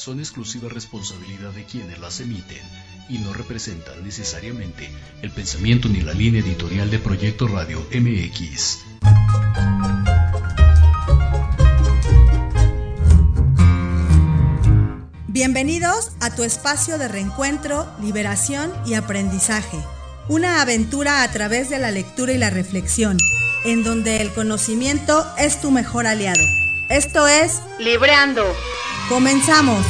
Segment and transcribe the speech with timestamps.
[0.00, 2.62] son exclusiva responsabilidad de quienes las emiten
[3.10, 8.78] y no representan necesariamente el pensamiento ni la línea editorial de Proyecto Radio MX.
[15.28, 19.78] Bienvenidos a tu espacio de reencuentro, liberación y aprendizaje.
[20.28, 23.18] Una aventura a través de la lectura y la reflexión,
[23.64, 26.42] en donde el conocimiento es tu mejor aliado.
[26.88, 28.44] Esto es Libreando.
[29.10, 29.84] Comenzamos.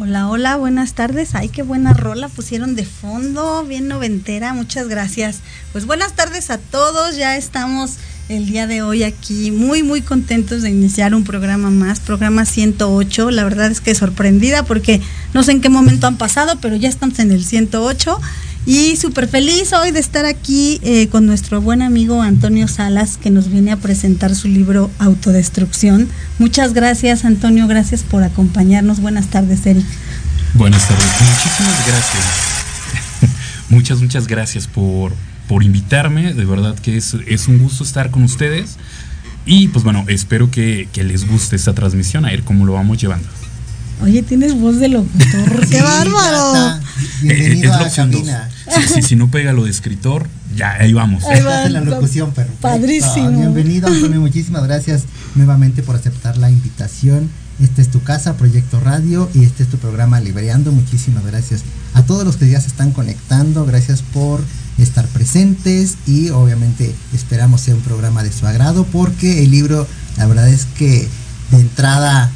[0.00, 1.36] Hola, hola, buenas tardes.
[1.36, 5.42] Ay, qué buena rola pusieron de fondo, bien noventera, muchas gracias.
[5.70, 7.98] Pues buenas tardes a todos, ya estamos
[8.28, 13.30] el día de hoy aquí muy, muy contentos de iniciar un programa más, programa 108.
[13.30, 15.00] La verdad es que sorprendida porque
[15.32, 18.20] no sé en qué momento han pasado, pero ya estamos en el 108
[18.66, 23.30] y súper feliz hoy de estar aquí eh, con nuestro buen amigo Antonio Salas, que
[23.30, 26.06] nos viene a presentar su libro Autodestrucción.
[26.38, 29.00] Muchas gracias, Antonio, gracias por acompañarnos.
[29.00, 29.86] Buenas tardes, Eric.
[30.52, 32.24] Buenas tardes, muchísimas gracias.
[33.70, 35.12] muchas, muchas gracias por,
[35.48, 36.34] por invitarme.
[36.34, 38.76] De verdad que es, es, un gusto estar con ustedes.
[39.46, 43.00] Y pues bueno, espero que, que les guste esta transmisión, a ver cómo lo vamos
[43.00, 43.26] llevando.
[44.00, 46.80] Oye, tienes voz de locutor, qué bárbaro.
[47.20, 48.48] Bienvenido a la cabina.
[48.94, 51.24] Si, si, no pega lo de escritor, ya ahí vamos.
[51.24, 52.52] Ahí va, la locución, perro.
[52.60, 53.30] Padrísimo.
[53.30, 54.20] bienvenido, Antonio.
[54.20, 55.04] Muchísimas gracias
[55.34, 57.28] nuevamente por aceptar la invitación.
[57.60, 60.70] Esta es tu casa, Proyecto Radio, y este es tu programa Libreando.
[60.70, 61.62] Muchísimas gracias
[61.94, 63.66] a todos los que ya se están conectando.
[63.66, 64.44] Gracias por
[64.78, 69.86] estar presentes y obviamente esperamos sea un programa de su agrado porque el libro,
[70.16, 71.08] la verdad es que
[71.50, 72.30] de entrada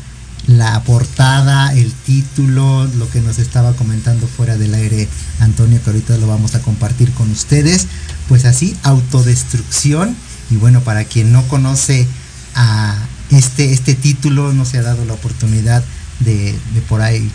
[0.46, 5.08] la portada, el título, lo que nos estaba comentando fuera del aire
[5.40, 7.86] Antonio, que ahorita lo vamos a compartir con ustedes.
[8.28, 10.16] Pues así, autodestrucción.
[10.50, 12.06] Y bueno, para quien no conoce
[12.54, 12.96] a
[13.30, 15.82] este, este título, no se ha dado la oportunidad
[16.20, 17.30] de, de por ahí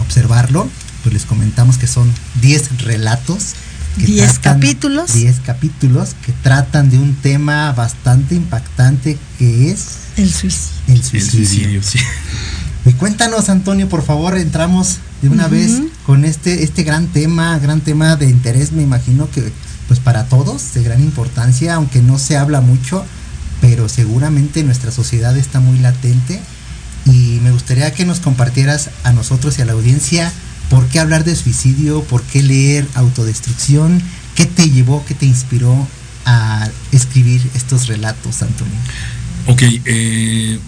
[0.00, 0.68] observarlo,
[1.02, 2.10] pues les comentamos que son
[2.40, 3.54] 10 relatos.
[3.96, 5.14] 10 capítulos.
[5.14, 9.86] 10 capítulos que tratan de un tema bastante impactante que es
[10.16, 10.94] el suicidio.
[10.94, 11.98] El suicidio, el suicidio sí.
[12.86, 15.50] Y cuéntanos, Antonio, por favor, entramos de una uh -huh.
[15.50, 15.72] vez
[16.04, 19.52] con este, este gran tema, gran tema de interés, me imagino que
[19.88, 23.04] pues para todos, de gran importancia, aunque no se habla mucho,
[23.60, 26.40] pero seguramente nuestra sociedad está muy latente.
[27.06, 30.32] Y me gustaría que nos compartieras a nosotros y a la audiencia
[30.70, 34.02] por qué hablar de suicidio, por qué leer autodestrucción,
[34.34, 35.86] qué te llevó, qué te inspiró
[36.24, 38.74] a escribir estos relatos, Antonio.
[39.46, 40.58] Ok, eh,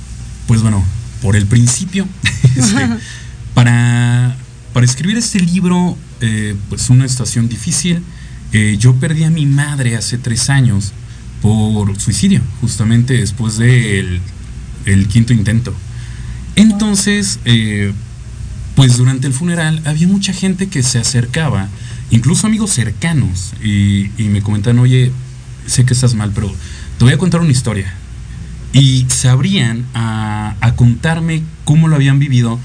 [0.46, 0.84] pues bueno,
[1.22, 2.06] por el principio,
[2.56, 2.88] este,
[3.54, 4.37] para,
[4.72, 8.02] para, escribir este libro, eh, pues una estación difícil,
[8.52, 10.92] eh, yo perdí a mi madre hace tres años
[11.42, 14.20] por suicidio, justamente después del
[14.84, 15.75] el quinto intento.
[16.54, 17.92] Entonces, eh,
[18.76, 21.69] pues durante el funeral había mucha gente que se acercaba,
[22.11, 25.11] incluso amigos cercanos, y, y me comentaban, oye,
[25.66, 26.54] sé que estás mal, pero
[26.99, 27.92] te voy a contar una historia
[28.73, 32.61] y se abrían a, a, contarme cómo lo habían vivido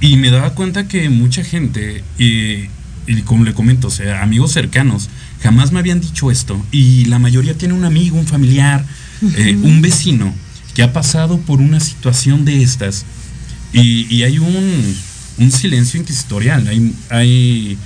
[0.00, 2.68] y me daba cuenta que mucha gente, y,
[3.08, 5.08] y, como le comento, o sea, amigos cercanos,
[5.42, 8.86] jamás me habían dicho esto y la mayoría tiene un amigo, un familiar,
[9.20, 9.34] uh -huh.
[9.36, 10.32] eh, un vecino
[10.74, 13.04] que ha pasado por una situación de estas
[13.72, 14.96] y, y hay un,
[15.40, 17.78] un, silencio inquisitorial, hay, hay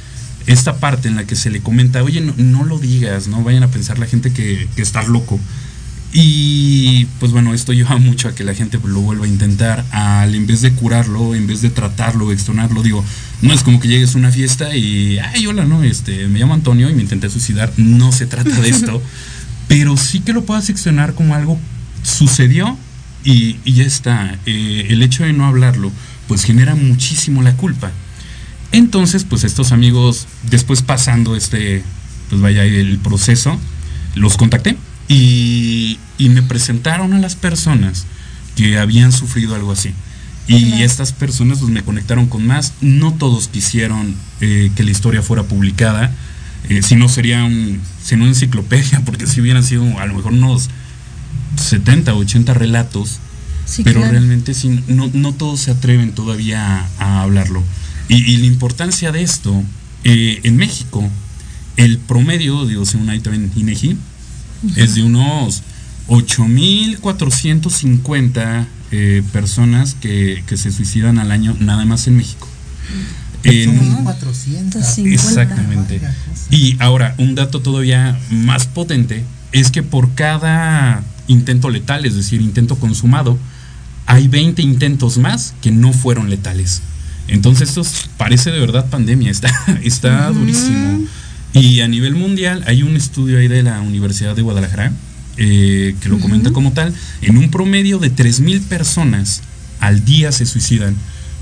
[0.46, 3.62] esta parte en la que se le comenta, oye, no, no lo digas, no vayan
[3.62, 5.40] a pensar la gente que, que estás loco.
[6.16, 10.32] Y pues bueno, esto lleva mucho a que la gente lo vuelva a intentar, al
[10.36, 13.04] en vez de curarlo, en vez de tratarlo, extonarlo, digo,
[13.42, 16.54] no es como que llegues a una fiesta y, ay, hola, no, este, me llamo
[16.54, 19.02] Antonio y me intenté suicidar, no se trata de esto,
[19.68, 21.58] pero sí que lo puedas externar como algo
[22.04, 22.78] sucedió
[23.24, 24.38] y, y ya está.
[24.46, 25.90] Eh, el hecho de no hablarlo,
[26.28, 27.90] pues genera muchísimo la culpa.
[28.72, 31.84] Entonces, pues estos amigos, después pasando este,
[32.28, 33.58] pues vaya, el proceso,
[34.14, 34.76] los contacté
[35.08, 38.06] y, y, me presentaron a las personas
[38.56, 39.92] que habían sufrido algo así.
[40.46, 42.74] Y estas personas pues, me conectaron con más.
[42.80, 46.12] No todos quisieron eh, que la historia fuera publicada.
[46.68, 50.14] Eh, si no sería un, si no una enciclopedia, porque si hubieran sido a lo
[50.14, 50.68] mejor unos
[51.56, 53.20] 70 o 80 relatos.
[53.66, 54.12] Sí, pero claro.
[54.12, 57.62] realmente sí, no, no, todos se atreven todavía a, a hablarlo.
[58.08, 59.62] Y, y, la importancia de esto,
[60.04, 61.08] eh, en México,
[61.76, 63.96] el promedio, digo, según ahí también INEGI,
[64.76, 65.62] es de unos
[66.08, 72.46] 8.450 eh, personas que, que se suicidan al año nada más en México.
[73.42, 74.98] En- 400.
[74.98, 76.00] Exactamente.
[76.50, 82.40] Y ahora, un dato todavía más potente es que por cada intento letal, es decir,
[82.40, 83.38] intento consumado,
[84.06, 86.82] hay 20 intentos más que no fueron letales.
[87.28, 89.50] Entonces esto es- parece de verdad pandemia, está,
[89.82, 91.06] está durísimo.
[91.52, 94.92] Y a nivel mundial hay un estudio ahí de la Universidad de Guadalajara
[95.36, 99.40] eh, que lo comenta como tal, en un promedio de 3.000 personas
[99.80, 100.94] al día se suicidan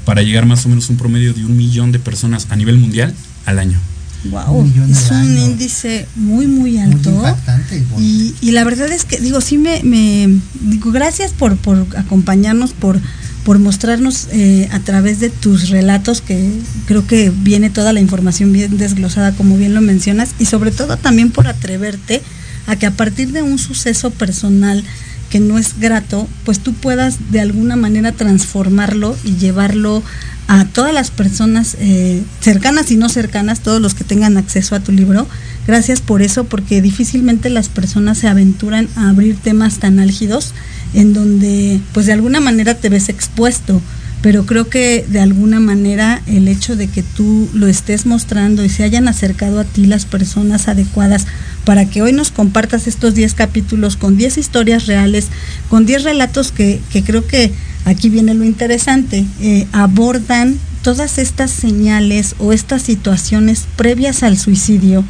[0.07, 2.79] para llegar más o menos a un promedio de un millón de personas a nivel
[2.79, 3.15] mundial
[3.45, 3.79] al año.
[4.25, 7.11] Wow, es un índice muy, muy Muy alto.
[7.11, 7.79] impactante.
[7.79, 8.07] Ivonne.
[8.07, 12.73] Y, y la verdad es que, digo, sí me, me digo, gracias por, por acompañarnos,
[12.73, 13.01] por,
[13.45, 16.53] por mostrarnos eh, a través de tus relatos, que
[16.87, 20.97] creo que viene toda la información bien desglosada, como bien lo mencionas, y sobre todo
[20.97, 22.23] también por atreverte
[22.69, 24.85] a que a partir de un suceso personal
[25.33, 30.03] que no es grato, pues tú puedas de alguna manera transformarlo y llevarlo
[30.47, 34.81] a todas las personas eh, cercanas y no cercanas, todos los que tengan acceso a
[34.81, 35.27] tu libro.
[35.67, 40.53] Gracias por eso, porque difícilmente las personas se aventuran a abrir temas tan álgidos
[40.93, 43.81] en donde pues de alguna manera te ves expuesto.
[44.21, 48.69] Pero creo que de alguna manera el hecho de que tú lo estés mostrando y
[48.69, 51.27] se hayan acercado a ti las personas adecuadas
[51.65, 55.29] para que hoy nos compartas estos 10 capítulos con 10 historias reales,
[55.69, 57.53] con 10 relatos que, que creo que
[57.85, 65.05] aquí viene lo interesante, eh, abordan todas estas señales o estas situaciones previas al suicidio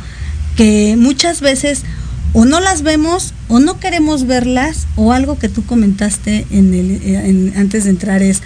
[0.56, 1.82] que muchas veces
[2.34, 6.90] o no las vemos o no queremos verlas o algo que tú comentaste en el,
[7.02, 8.42] eh, antes de entrar es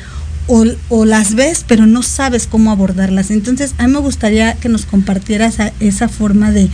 [0.49, 3.31] o, las ves pero no sabes cómo abordarlas.
[3.31, 6.69] Entonces a mí me gustaría que nos compartieras esa forma de,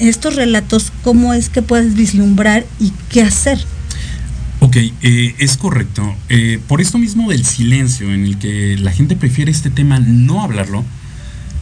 [0.00, 3.58] estos relatos, cómo es que puedes vislumbrar y qué hacer.
[4.60, 6.14] Ok, eh, es correcto.
[6.28, 10.42] Eh, por esto mismo del silencio en el que la gente prefiere este tema no
[10.42, 10.84] hablarlo,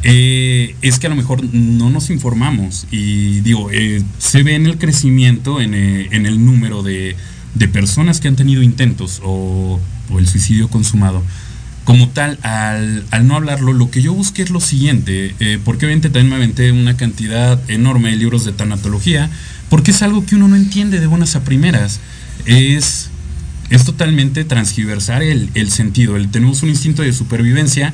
[0.05, 2.87] eh, es que a lo mejor no nos informamos.
[2.91, 3.71] Y digo,
[4.19, 7.17] se ve en el crecimiento, en, en el número de,
[7.55, 9.79] de personas que han tenido intentos o,
[10.13, 11.23] o el suicidio consumado.
[11.85, 15.87] Como tal, al, al no hablarlo, lo que yo busqué es lo siguiente, eh, porque
[15.87, 19.31] obviamente también me aventé una cantidad enorme de libros de tanatología,
[19.69, 21.99] porque es algo que uno no entiende de buenas a primeras.
[22.47, 23.11] Es,
[23.71, 26.17] es totalmente transgiversar el, el sentido.
[26.17, 27.93] El, tenemos un instinto de supervivencia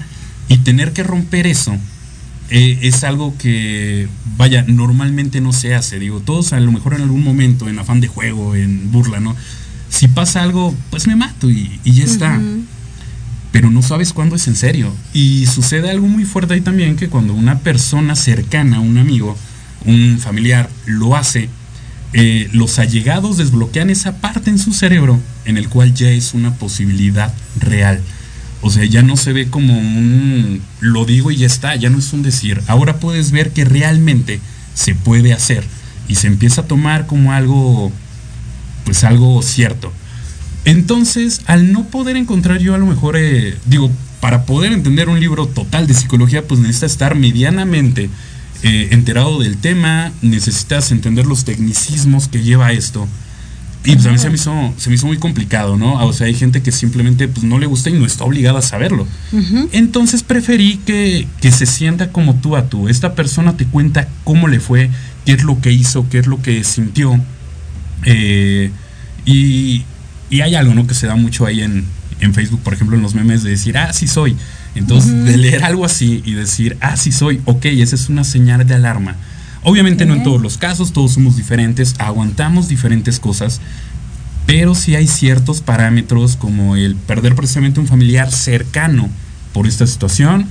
[0.49, 1.79] y tener que romper eso
[2.51, 5.99] eh, es algo que, vaya, normalmente no se hace.
[5.99, 9.37] Digo, todos a lo mejor en algún momento, en afán de juego, en burla, ¿no?
[9.89, 12.41] Si pasa algo, pues me mato y, y ya está.
[13.51, 14.95] Pero no sabes cuándo es en serio.
[15.13, 19.37] Y sucede algo muy fuerte ahí también, que cuando una persona cercana, un amigo,
[19.87, 21.49] un familiar, lo hace,
[22.15, 26.55] eh, los allegados desbloquean esa parte en su cerebro en el cual ya es una
[26.55, 28.01] posibilidad real.
[28.61, 31.99] O sea, ya no se ve como un lo digo y ya está, ya no
[31.99, 32.63] es un decir.
[32.67, 34.41] Ahora puedes ver que realmente
[34.75, 35.65] se puede hacer
[36.09, 37.93] y se empieza a tomar como algo,
[38.89, 39.93] pues algo cierto.
[40.65, 43.91] Entonces, al no poder encontrar yo a lo mejor, eh, digo,
[44.23, 48.09] para poder entender un libro total de psicología, pues necesitas estar medianamente
[48.63, 53.07] eh, enterado del tema, necesitas entender los tecnicismos que lleva esto.
[53.85, 56.03] Y pues a mí se me, hizo, se me hizo muy complicado, ¿no?
[56.07, 58.63] O sea, hay gente que simplemente pues, no le gusta y no está obligada a
[58.63, 59.07] saberlo.
[59.73, 62.89] Entonces preferí que, que se sienta como tú a tú.
[62.89, 64.89] Esta persona te cuenta cómo le fue,
[65.27, 67.21] qué es lo que hizo, qué es lo que sintió.
[68.05, 68.71] Eh,
[69.25, 69.85] y,
[70.31, 70.87] y hay algo, ¿no?
[70.87, 71.85] Que se da mucho ahí en,
[72.21, 74.37] en Facebook, por ejemplo, en los memes de decir, ah, sí soy.
[74.75, 78.67] Entonces, de leer algo así y decir, ah, sí soy, ok, esa es una señal
[78.67, 79.17] de alarma.
[79.65, 83.61] Obviamente no en todos los casos, todos somos diferentes, aguantamos diferentes cosas,
[84.47, 89.11] pero sí hay ciertos parámetros como el perder precisamente un familiar cercano
[89.53, 90.47] por esta situación,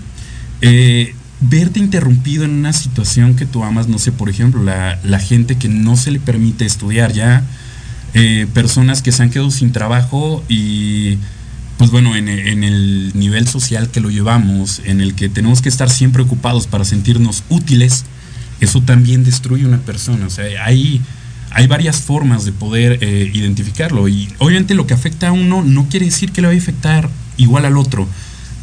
[0.61, 5.57] eh, verte interrumpido en una situación que tú amas, no sé, por ejemplo, la, gente
[5.57, 7.43] que no se le permite estudiar ya,
[8.13, 11.17] eh, personas que se han quedado sin trabajo y
[11.77, 15.69] pues bueno, en, en el nivel social que lo llevamos, en el que tenemos que
[15.69, 18.05] estar siempre ocupados para sentirnos útiles,
[18.59, 20.25] eso también destruye una persona.
[20.25, 21.01] O sea, hay,
[21.51, 24.07] hay varias formas de poder eh, identificarlo.
[24.07, 27.09] Y obviamente lo que afecta a uno no quiere decir que le va a afectar
[27.37, 28.07] igual al otro.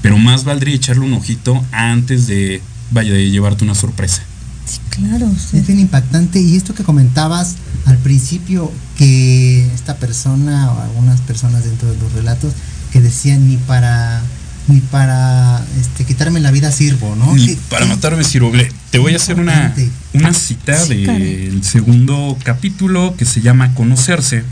[0.05, 4.21] Pero más valdría echarle un ojito antes de, vaya, de llevarte una sorpresa.
[4.67, 5.33] Sí, claro.
[5.35, 5.57] sí.
[5.57, 7.55] Es bien impactante y esto que comentabas
[7.87, 12.53] al principio que esta persona o algunas personas dentro de los relatos
[12.93, 14.21] que decían ni para
[14.69, 17.35] ni para este, quitarme la vida sirvo, ¿no?
[17.35, 18.53] Ni para matarme sirvo.
[18.91, 19.75] Te voy a hacer una,
[20.13, 24.45] una cita del segundo capítulo que se llama Conocerse.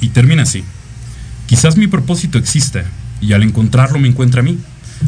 [0.00, 0.64] Y termina así.
[1.46, 2.82] Quizás mi propósito exista
[3.20, 4.58] y al encontrarlo me encuentra a mí.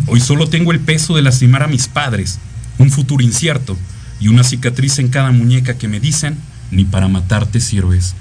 [0.07, 2.39] Hoy solo tengo el peso de lastimar a mis padres,
[2.79, 3.77] un futuro incierto
[4.21, 6.37] y una cicatriz en cada muñeca que me dicen,
[6.71, 8.15] ni para matarte sirves.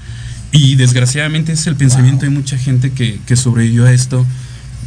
[0.51, 4.25] Y desgraciadamente es el pensamiento de mucha gente que, que sobrevivió a esto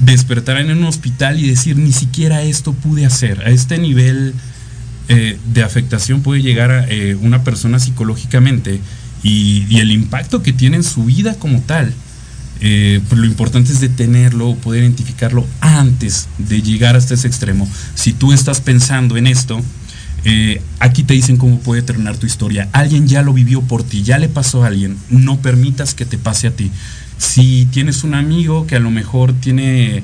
[0.00, 3.40] despertar en un hospital y decir, ni siquiera esto pude hacer.
[3.40, 4.34] A este nivel
[5.08, 8.80] eh, de afectación puede llegar a, eh, una persona psicológicamente
[9.22, 11.92] y, el impacto que tiene en su vida como tal.
[12.60, 17.68] Eh, pues lo importante es detenerlo, poder identificarlo antes de llegar hasta ese extremo.
[17.94, 19.62] Si tú estás pensando en esto,
[20.80, 22.68] aquí te dicen cómo puede terminar tu historia.
[22.72, 24.96] Alguien ya lo vivió por ti, ya le pasó a alguien.
[25.08, 26.72] No permitas que te pase a ti.
[27.18, 30.02] Si tienes un amigo que a lo mejor tiene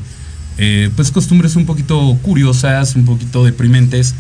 [0.58, 4.14] eh, pues costumbres un poquito curiosas, un poquito deprimentes,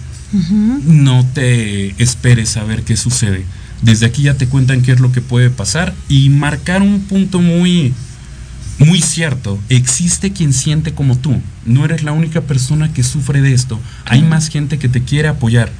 [0.86, 3.44] no te esperes a ver qué sucede.
[3.82, 7.40] Desde aquí ya te cuentan qué es lo que puede pasar y marcar un punto
[7.40, 7.92] muy,
[8.84, 9.58] muy cierto.
[9.68, 11.40] Existe quien siente como tú.
[11.64, 13.80] No eres la única persona que sufre de esto.
[14.04, 15.70] Hay más gente que te quiere apoyar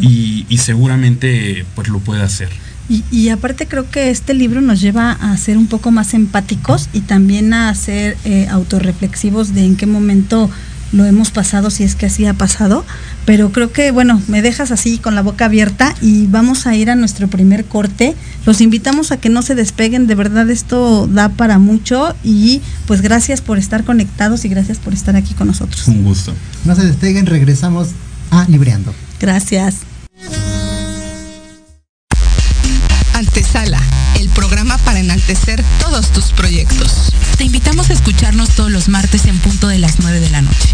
[0.00, 2.50] y, y seguramente pues lo puede hacer.
[3.10, 7.00] Y, aparte creo que este libro nos lleva a ser un poco más empáticos y
[7.00, 10.50] también a ser eh, autorreflexivos de en qué momento
[10.92, 12.84] lo hemos pasado, si es que así ha pasado.
[13.24, 16.90] Pero creo que, bueno, me dejas así con la boca abierta y vamos a ir
[16.90, 18.14] a nuestro primer corte.
[18.46, 23.00] Los invitamos a que no se despeguen, de verdad esto da para mucho y pues
[23.00, 25.86] gracias por estar conectados y gracias por estar aquí con nosotros.
[25.88, 26.34] Un gusto.
[26.64, 27.88] No se despeguen, regresamos
[28.30, 28.92] a Libreando.
[29.20, 29.91] Gracias.
[35.32, 37.10] Enaltecer todos tus proyectos.
[37.38, 40.68] Te invitamos a escucharnos todos los martes en punto de las 9 de la noche.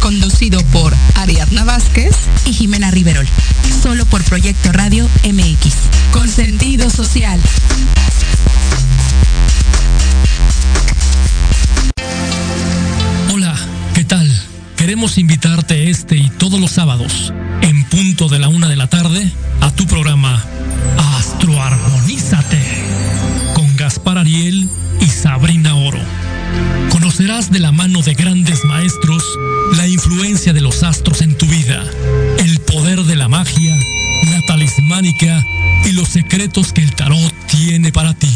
[0.00, 2.14] Conducido por Ariadna Vázquez
[2.44, 3.26] y Jimena Riverol.
[3.82, 5.74] Solo por Proyecto Radio MX.
[6.10, 7.40] Con sentido social.
[13.32, 13.54] Hola,
[13.94, 14.30] ¿qué tal?
[14.76, 19.32] Queremos invitarte este y todos los sábados, en punto de la una de la tarde,
[19.62, 20.44] a tu programa
[20.98, 23.31] Astroarmonízate
[27.22, 29.22] Conocerás de la mano de grandes maestros
[29.76, 31.84] la influencia de los astros en tu vida,
[32.38, 33.76] el poder de la magia,
[34.32, 35.46] la talismánica
[35.84, 38.28] y los secretos que el tarot tiene para ti.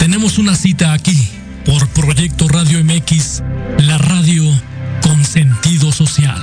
[0.00, 1.16] Tenemos una cita aquí
[1.64, 3.44] por Proyecto Radio MX,
[3.78, 4.42] la radio
[5.00, 6.42] con sentido social.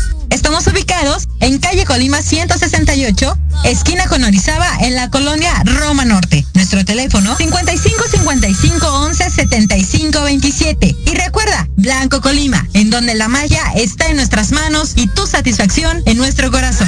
[0.31, 6.45] Estamos ubicados en calle Colima 168, esquina con Orizaba, en la colonia Roma Norte.
[6.53, 10.95] Nuestro teléfono 55 55 11 75 27.
[11.05, 16.01] Y recuerda, Blanco Colima, en donde la magia está en nuestras manos y tu satisfacción
[16.05, 16.87] en nuestro corazón.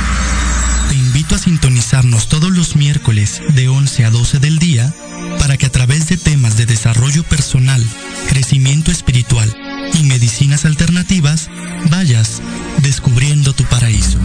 [1.29, 4.91] a sintonizarnos todos los miércoles de 11 a 12 del día
[5.39, 7.81] para que a través de temas de desarrollo personal,
[8.27, 9.47] crecimiento espiritual
[9.93, 11.49] y medicinas alternativas
[11.89, 12.41] vayas
[12.81, 14.17] descubriendo tu paraíso.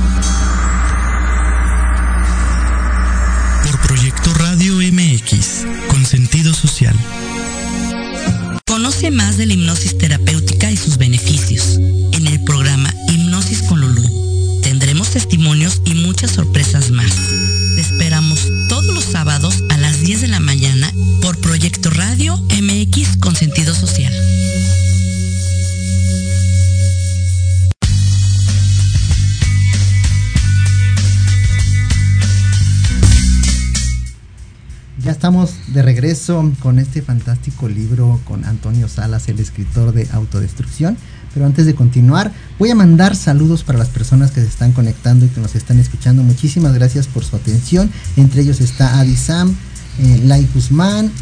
[3.64, 6.96] Por Proyecto Radio MX, con sentido social.
[8.66, 11.78] Conoce más de la hipnosis terapéutica y sus beneficios
[12.12, 13.80] en el programa Hipnosis con
[15.16, 17.11] testimonios y muchas sorpresas más.
[17.74, 23.16] Te esperamos todos los sábados a las 10 de la mañana por Proyecto Radio MX
[23.16, 24.12] con sentido social.
[35.02, 40.98] Ya estamos de regreso con este fantástico libro con Antonio Salas, el escritor de Autodestrucción.
[41.37, 45.27] Pero antes de continuar, voy a mandar saludos para las personas que se están conectando
[45.27, 46.22] y que nos están escuchando.
[46.22, 47.90] Muchísimas gracias por su atención.
[48.16, 49.55] Entre ellos está Adi Sam,
[49.99, 51.12] eh, Lai Guzmán,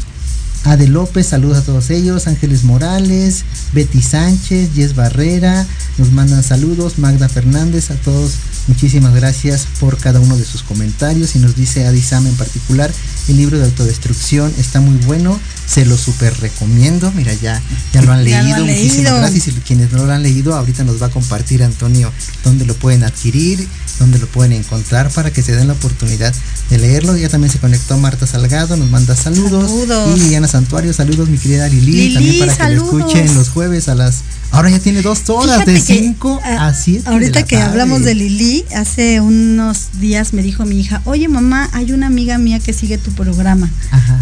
[0.65, 5.65] Ade López, saludos a todos ellos, Ángeles Morales, Betty Sánchez, Jess Barrera,
[5.99, 8.33] nos mandan saludos, Magda Fernández, a todos
[8.67, 11.35] muchísimas gracias por cada uno de sus comentarios.
[11.35, 12.91] Y nos dice Adi Sam en particular,
[13.27, 17.61] el libro de autodestrucción está muy bueno, se lo super recomiendo, mira ya,
[17.93, 19.47] ya lo han leído, muchísimas gracias.
[19.49, 22.11] Y quienes no lo han leído ahorita nos va a compartir Antonio
[22.43, 23.67] dónde lo pueden adquirir
[23.99, 26.33] donde lo pueden encontrar para que se den la oportunidad
[26.69, 27.15] de leerlo.
[27.17, 29.71] Ya también se conectó Marta Salgado, nos manda saludos.
[30.15, 33.95] Y Liliana Santuario, saludos mi querida Lili, también para que lo escuchen los jueves a
[33.95, 34.23] las
[34.55, 37.09] Ahora ya tiene dos horas, de 5 a 7.
[37.09, 41.91] Ahorita que hablamos de Lili, hace unos días me dijo mi hija, oye mamá, hay
[41.91, 43.69] una amiga mía que sigue tu programa.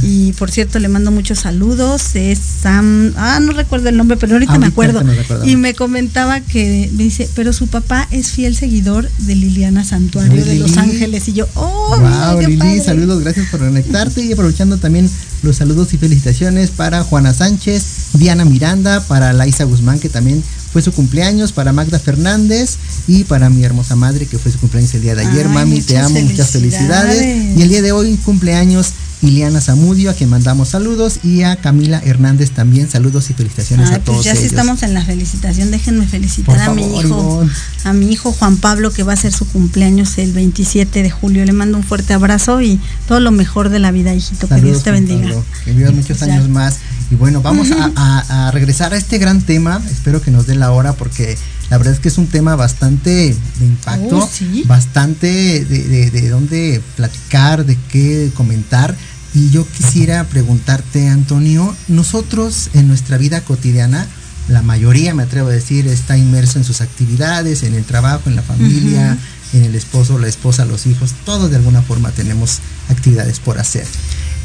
[0.01, 2.15] Y por cierto, le mando muchos saludos.
[2.15, 5.03] Es Sam, ah, no recuerdo el nombre, pero ahorita, me acuerdo.
[5.45, 10.43] y me comentaba que me dice, pero su papá es fiel seguidor de Liliana Santuario
[10.43, 11.27] de Los Ángeles.
[11.27, 15.09] Y yo, oh, wow, Lili, saludos, gracias por conectarte y aprovechando también
[15.41, 20.81] los saludos y felicitaciones para Juana Sánchez, Diana Miranda, para Laisa Guzmán, que también fue
[20.81, 25.01] su cumpleaños, para Magda Fernández y para mi hermosa madre, que fue su cumpleaños el
[25.01, 25.47] día de ayer.
[25.47, 27.21] Mami, te amo, muchas felicidades.
[27.57, 28.93] Y el día de hoy cumpleaños
[29.23, 33.93] Iliana Zamudio, a quien mandamos saludos, y a Camila Hernández también, saludos y felicitaciones a
[33.93, 34.25] pues todos.
[34.25, 37.45] Ya si estamos en la felicitación, déjenme felicitar a mi hijo,
[37.85, 41.45] a mi hijo Juan Pablo, que va a ser su cumpleaños el 27 de julio.
[41.45, 44.49] Le mando un fuerte abrazo y todo lo mejor de la vida, hijito.
[44.49, 45.29] que Dios te bendiga.
[45.63, 46.79] que vivas muchos años más.
[47.09, 49.81] Y bueno, vamos a, regresar a este gran tema.
[49.89, 51.37] Espero que nos dé la hora porque
[51.69, 54.29] la verdad es que es un tema bastante de impacto, oh,
[54.65, 58.95] bastante de, de, de dónde platicar, de qué comentar.
[59.33, 64.07] Y yo quisiera preguntarte, Antonio, nosotros en nuestra vida cotidiana,
[64.47, 68.35] la mayoría, me atrevo a decir, está inmerso en sus actividades, en el trabajo, en
[68.35, 69.17] la familia,
[69.53, 73.87] en el esposo, la esposa, los hijos, todos de alguna forma tenemos actividades por hacer.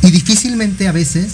[0.03, 1.29] Y difícilmente a veces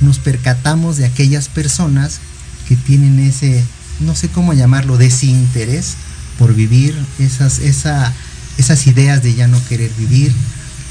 [0.00, 2.20] nos percatamos de aquellas personas
[2.68, 3.64] que tienen ese,
[4.00, 5.94] no sé cómo llamarlo, desinterés
[6.38, 8.12] por vivir, esas, esa,
[8.58, 10.32] esas ideas de ya no querer vivir,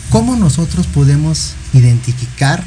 [0.09, 2.63] ¿Cómo nosotros podemos identificar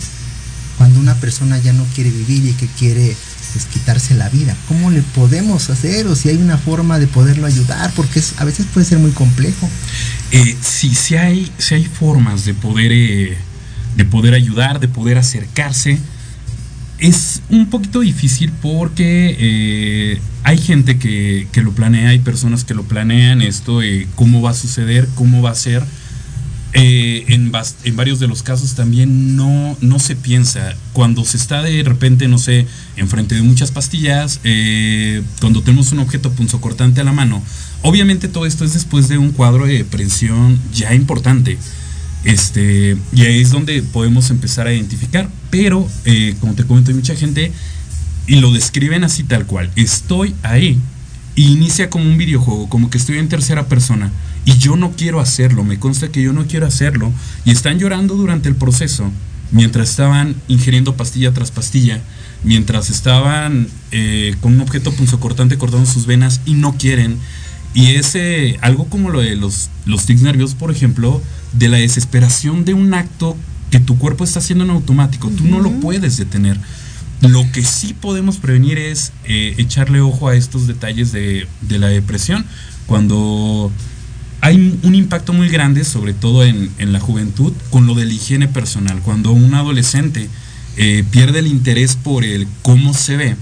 [0.77, 3.17] cuando una persona ya no quiere vivir y que quiere
[3.53, 4.57] pues, quitarse la vida?
[4.67, 7.93] ¿Cómo le podemos hacer o si hay una forma de poderlo ayudar?
[7.95, 9.69] Porque a veces puede ser muy complejo.
[10.33, 13.37] Eh, sí, sí hay, hay formas de poder, eh,
[13.97, 15.99] de poder ayudar, de poder acercarse.
[16.99, 22.75] Es un poquito difícil porque eh, hay gente que, que, lo planea, hay personas que
[22.75, 23.81] lo planean esto,
[24.17, 25.85] cómo va a suceder, cómo va a ser
[26.75, 27.51] eh, en,
[27.97, 30.75] varios de los casos también no, no se piensa.
[30.93, 36.01] Cuando se está de repente, no sé, enfrente de muchas pastillas, eh, cuando tenemos un
[36.01, 37.43] objeto punzocortante a la mano,
[37.83, 41.59] obviamente todo esto es después de un cuadro de depresión ya importante.
[42.25, 45.29] Este, y ahí es donde podemos empezar a identificar.
[45.51, 47.53] Pero, eh, como te comento, hay mucha gente
[48.27, 49.71] y lo describen así tal cual.
[49.77, 50.79] Estoy ahí.
[51.35, 54.11] Y inicia como un videojuego, como que estoy en tercera persona
[54.45, 57.13] y yo no quiero hacerlo, me consta que yo no quiero hacerlo.
[57.45, 59.11] Y están llorando durante el proceso,
[59.51, 62.01] mientras estaban ingiriendo pastilla tras pastilla,
[62.45, 67.19] mientras estaban eh, con un objeto punzocortante cortando sus venas y no quieren.
[67.75, 71.23] Y ese, algo como lo de los, los tics nerviosos, por ejemplo,
[71.53, 73.37] de la desesperación de un acto
[73.71, 76.59] que tu cuerpo está haciendo en automático, tú no lo puedes detener.
[77.21, 81.89] Lo que sí podemos prevenir es eh, echarle ojo a estos detalles de, de la
[81.89, 82.47] depresión.
[82.87, 83.71] Cuando
[84.41, 88.49] hay un impacto muy grande, sobre todo en, la juventud, con lo de la higiene
[88.49, 89.01] personal.
[89.01, 90.29] Cuando un adolescente
[90.77, 93.37] eh, pierde el interés por el cómo se ve,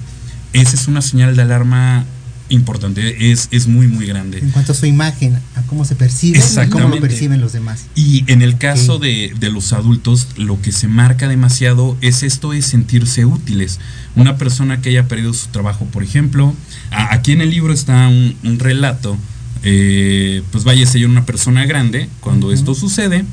[0.52, 2.06] esa es una señal de alarma
[2.48, 4.38] importante, es, es muy, muy grande.
[4.38, 7.86] En cuanto a su imagen, a cómo se percibe y cómo lo perciben los demás.
[7.94, 12.62] Y en el caso de, los adultos, lo que se marca demasiado es esto de
[12.62, 13.80] sentirse útiles.
[14.14, 16.54] Una persona que haya perdido su trabajo, por ejemplo,
[16.90, 19.18] aquí en el libro está un, un relato
[19.62, 23.24] eh, pues vaya a ser una persona grande cuando esto sucede.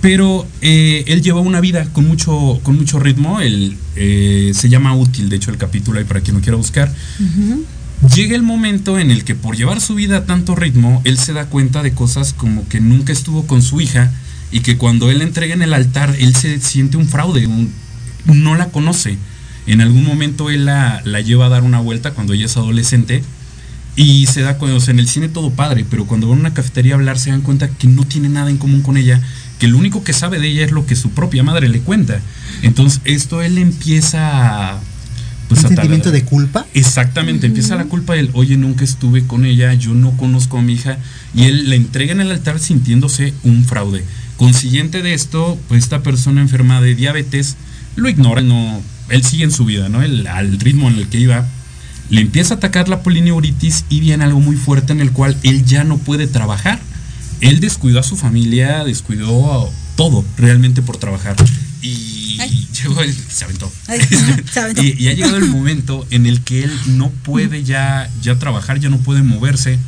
[0.00, 3.40] Pero eh, él lleva una vida con mucho, con mucho ritmo.
[3.40, 6.92] Él eh, se llama útil, de hecho, el capítulo ahí para quien lo quiera buscar.
[8.14, 11.34] Llega el momento en el que por llevar su vida a tanto ritmo, él se
[11.34, 14.10] da cuenta de cosas como que nunca estuvo con su hija
[14.50, 17.46] y que cuando él la entrega en el altar, él se siente un fraude,
[18.24, 19.18] no la conoce.
[19.66, 23.22] En algún momento él la, la lleva a dar una vuelta cuando ella es adolescente
[23.96, 26.40] y se da cuenta, o sea, en el cine todo padre, pero cuando van a
[26.40, 29.20] una cafetería a hablar se dan cuenta que no tiene nada en común con ella,
[29.58, 32.20] que lo único que sabe de ella es lo que su propia madre le cuenta.
[32.62, 34.80] Entonces, esto él empieza a...
[35.48, 36.64] Pues, ¿Un sentimiento de culpa?
[36.74, 40.62] Exactamente, empieza la culpa de él, oye, nunca estuve con ella, yo no conozco a
[40.62, 40.98] mi hija,
[41.34, 44.04] y él la entrega en el altar sintiéndose un fraude.
[44.36, 47.56] Consiguiente de esto, pues esta persona enferma de diabetes
[47.96, 50.02] lo ignora, no, él sigue en su vida, ¿no?
[50.02, 51.46] El, al ritmo en el que iba.
[52.10, 55.64] Le empieza a atacar la polineuritis y viene algo muy fuerte en el cual él
[55.64, 56.80] ya no puede trabajar.
[57.40, 61.36] Él descuidó a su familia, descuidó todo realmente por trabajar.
[61.82, 62.10] Y
[62.82, 63.70] llegó el, se aventó.
[64.82, 68.88] y, ha llegado el momento en el que él no puede ya, ya trabajar, ya
[68.88, 69.78] no puede moverse.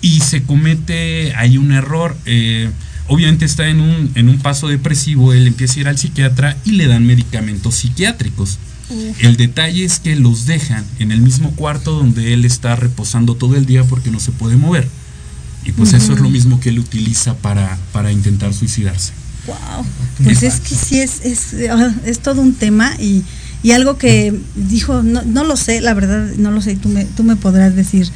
[0.00, 2.16] Y se comete ahí un error.
[2.26, 2.70] Eh,
[3.08, 6.72] obviamente está en un, en un paso depresivo, él empieza a ir al psiquiatra y
[6.72, 8.58] le dan medicamentos psiquiátricos.
[9.20, 13.56] El detalle es que los dejan en el mismo cuarto donde él está reposando todo
[13.56, 14.86] el día porque no se puede mover.
[15.64, 19.12] Y pues eso es lo mismo que él utiliza para, para intentar suicidarse.
[19.46, 19.84] Wow.
[20.24, 23.22] Pues es que sí es, es, ah, es todo un tema y,
[23.62, 27.04] y algo que dijo, no, no, lo sé, la verdad, no lo sé, tú me,
[27.04, 28.08] tú me podrás decir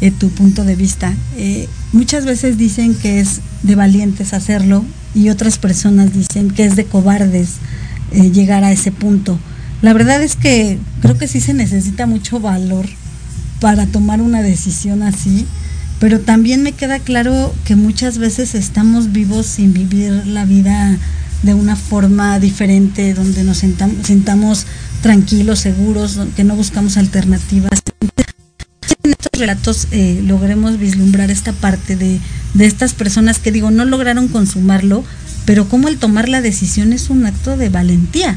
[0.00, 1.14] eh, tu punto de vista.
[1.36, 6.76] Eh, muchas veces dicen que es de valientes hacerlo y otras personas dicen que es
[6.76, 7.54] de cobardes
[8.12, 9.38] eh, llegar a ese punto.
[9.82, 12.86] La verdad es que creo que sí se necesita mucho valor
[13.60, 15.46] para tomar una decisión así,
[16.00, 20.96] pero también me queda claro que muchas veces estamos vivos sin vivir la vida
[21.42, 24.66] de una forma diferente, donde nos sentamos
[25.02, 27.82] tranquilos, seguros, que no buscamos alternativas
[29.04, 32.20] en estos relatos eh, logremos vislumbrar esta parte de,
[32.58, 35.04] estas personas que digo, no lograron consumarlo,
[35.44, 38.36] pero como el tomar la decisión es un acto de valentía.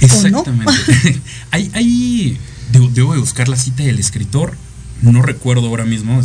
[0.00, 0.72] Exactamente.
[1.50, 2.38] hay,
[2.72, 4.56] debo, de buscar la cita del escritor,
[5.02, 6.20] no recuerdo ahora mismo.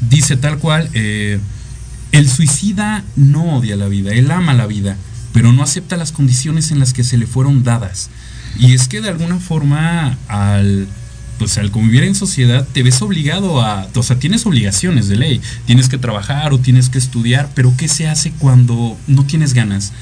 [0.00, 1.38] Dice tal cual, eh,
[2.12, 4.96] el suicida no odia la vida, él ama la vida,
[5.32, 8.10] pero no acepta las condiciones en las que se le fueron dadas.
[8.58, 10.88] Y es que de alguna forma al
[11.38, 15.40] pues al convivir en sociedad te ves obligado a, o sea, tienes obligaciones de ley,
[15.66, 19.92] tienes que trabajar o tienes que estudiar, pero ¿qué se hace cuando no tienes ganas?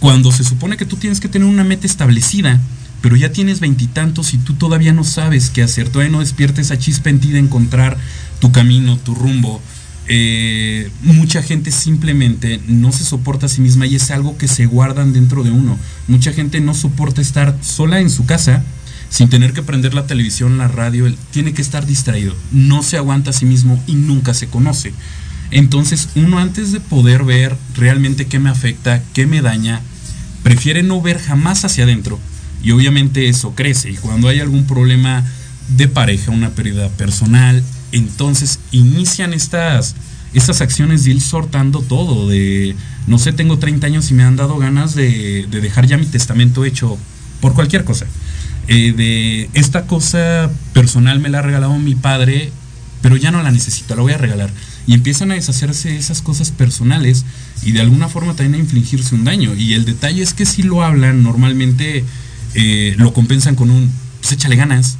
[0.00, 2.58] Cuando se supone que tú tienes que tener una meta establecida,
[3.00, 6.78] pero ya tienes veintitantos y, tú todavía no sabes qué hacer, todavía no despiertes esa
[6.78, 7.96] chispa en ti de encontrar
[8.40, 9.60] tu camino, tu rumbo.
[10.08, 14.66] Eh, mucha gente simplemente no se soporta a sí misma y es algo que se
[14.66, 15.78] guardan dentro de uno.
[16.08, 18.64] Mucha gente no soporta estar sola en su casa
[19.10, 23.30] sin tener que prender la televisión, la radio, tiene que estar distraído, no se aguanta
[23.30, 24.94] a sí mismo y nunca se conoce.
[25.50, 29.82] Entonces uno antes de poder ver realmente qué me afecta, qué me daña,
[30.42, 32.18] prefiere no ver jamás hacia adentro
[32.62, 35.24] y obviamente eso crece y cuando hay algún problema
[35.76, 39.94] de pareja, una pérdida personal, entonces inician estas,
[40.34, 42.74] estas acciones de ir sortando todo, de,
[43.06, 46.06] no sé, tengo 30 años y me han dado ganas de, de dejar ya mi
[46.06, 46.98] testamento hecho
[47.40, 48.06] por cualquier cosa.
[48.68, 52.52] Eh, de esta cosa personal me la ha regalado mi padre,
[53.02, 54.50] pero ya no la necesito, la voy a regalar.
[54.86, 57.24] Y empiezan a deshacerse esas cosas personales
[57.62, 59.54] y de alguna forma también a infligirse un daño.
[59.54, 62.04] Y el detalle es que si lo hablan, normalmente
[62.54, 63.90] eh, lo compensan con un,
[64.20, 64.96] pues échale ganas,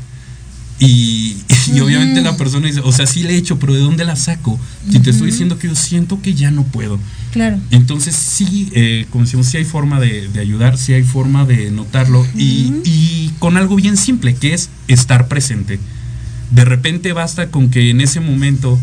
[0.80, 1.36] y,
[1.78, 4.58] obviamente la persona dice, o sea, sí le he hecho, pero ¿de dónde la saco?
[4.90, 6.98] Si te estoy diciendo que yo siento que ya no puedo.
[7.32, 7.60] Claro.
[7.70, 12.26] Entonces sí, eh, como decimos, sí hay forma de, ayudar, sí hay forma de notarlo
[12.34, 15.78] y, con algo bien simple, que es estar presente.
[16.50, 18.78] De repente basta con que en ese momento,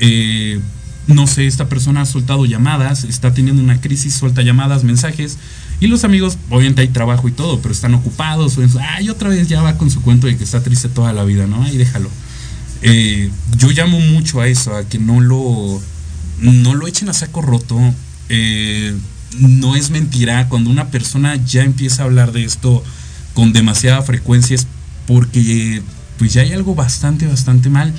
[0.00, 0.60] eh,
[1.06, 5.38] no sé, esta persona ha soltado llamadas, está teniendo una crisis, suelta llamadas, mensajes,
[5.80, 8.58] y los amigos, obviamente hay trabajo y todo, pero están ocupados.
[8.80, 11.46] Ay, otra vez ya va con su cuento de que está triste toda la vida,
[11.46, 11.62] ¿no?
[11.62, 12.10] Ahí déjalo.
[12.82, 15.80] Eh, yo llamo mucho a eso, a que no lo,
[16.40, 17.78] no lo echen a saco roto.
[18.28, 18.94] Eh,
[19.38, 22.82] no es mentira, cuando una persona ya empieza a hablar de esto
[23.34, 24.66] con demasiada frecuencia es
[25.06, 25.82] porque
[26.18, 27.94] pues ya hay algo bastante, bastante mal.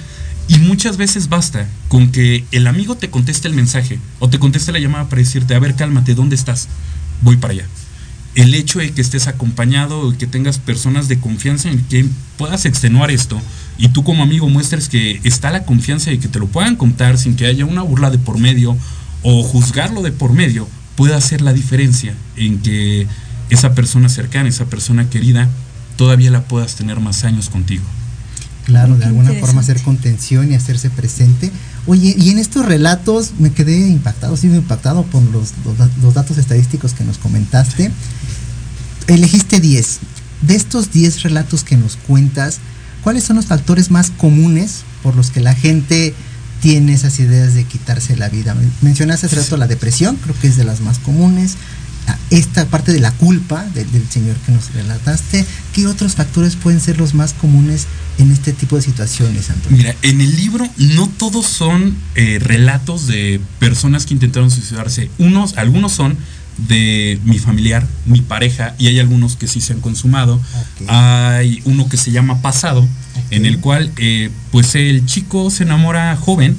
[0.52, 4.74] Y muchas veces basta con que el amigo te conteste el mensaje o te conteste
[4.74, 6.68] la llamada para decirte, a ver, cálmate, ¿dónde estás?
[7.22, 7.66] voy para allá.
[8.36, 12.06] El hecho de que estés acompañado, que tengas personas de confianza en que
[12.38, 13.42] puedas extenuar esto
[13.78, 17.18] y tú como amigo muestres que está la confianza de que te lo puedan contar
[17.18, 18.78] sin que haya una burla de por medio
[19.24, 23.08] o juzgarlo de por medio, puede hacer la diferencia en que
[23.50, 25.48] esa persona cercana, esa persona querida,
[25.96, 27.84] todavía la puedas tener más años contigo.
[28.72, 31.52] Claro, de alguna forma hacer contención y hacerse presente.
[31.88, 35.54] Oye, y en estos relatos me quedé impactado, sigo impactado por los,
[36.02, 37.92] los, datos estadísticos que nos comentaste.
[39.08, 40.00] Elegiste 10.
[40.42, 42.60] De estos 10 relatos que nos cuentas,
[43.04, 46.14] ¿cuáles son los factores más comunes por los que la gente
[46.62, 48.56] tiene esas ideas de quitarse la vida.
[48.82, 51.58] Mencionaste hace rato la depresión, creo que es de las más comunes.
[52.30, 56.98] Esta parte de la culpa del, señor que nos relataste, ¿qué otros factores pueden ser
[56.98, 57.88] los más comunes
[58.18, 59.78] en este tipo de situaciones, Antonio?
[59.78, 65.12] Mira, en el libro no todos son eh, relatos de personas que intentaron suicidarse.
[65.18, 66.18] Unos, algunos son
[66.58, 70.40] de mi familiar, mi pareja, y hay algunos que sí se han consumado.
[70.88, 72.88] Hay uno que se llama Pasado,
[73.30, 76.56] en el cual eh, pues el chico se enamora joven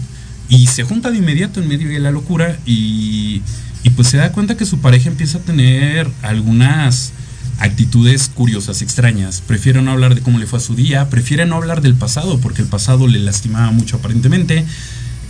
[0.49, 3.43] y se junta de inmediato en medio de la locura y,
[3.83, 7.13] y pues se da cuenta que su pareja empieza a tener algunas
[7.59, 9.43] actitudes curiosas, extrañas.
[9.47, 12.39] Prefiere no hablar de cómo le fue a su día, prefiere no hablar del pasado
[12.39, 14.65] porque el pasado le lastimaba mucho aparentemente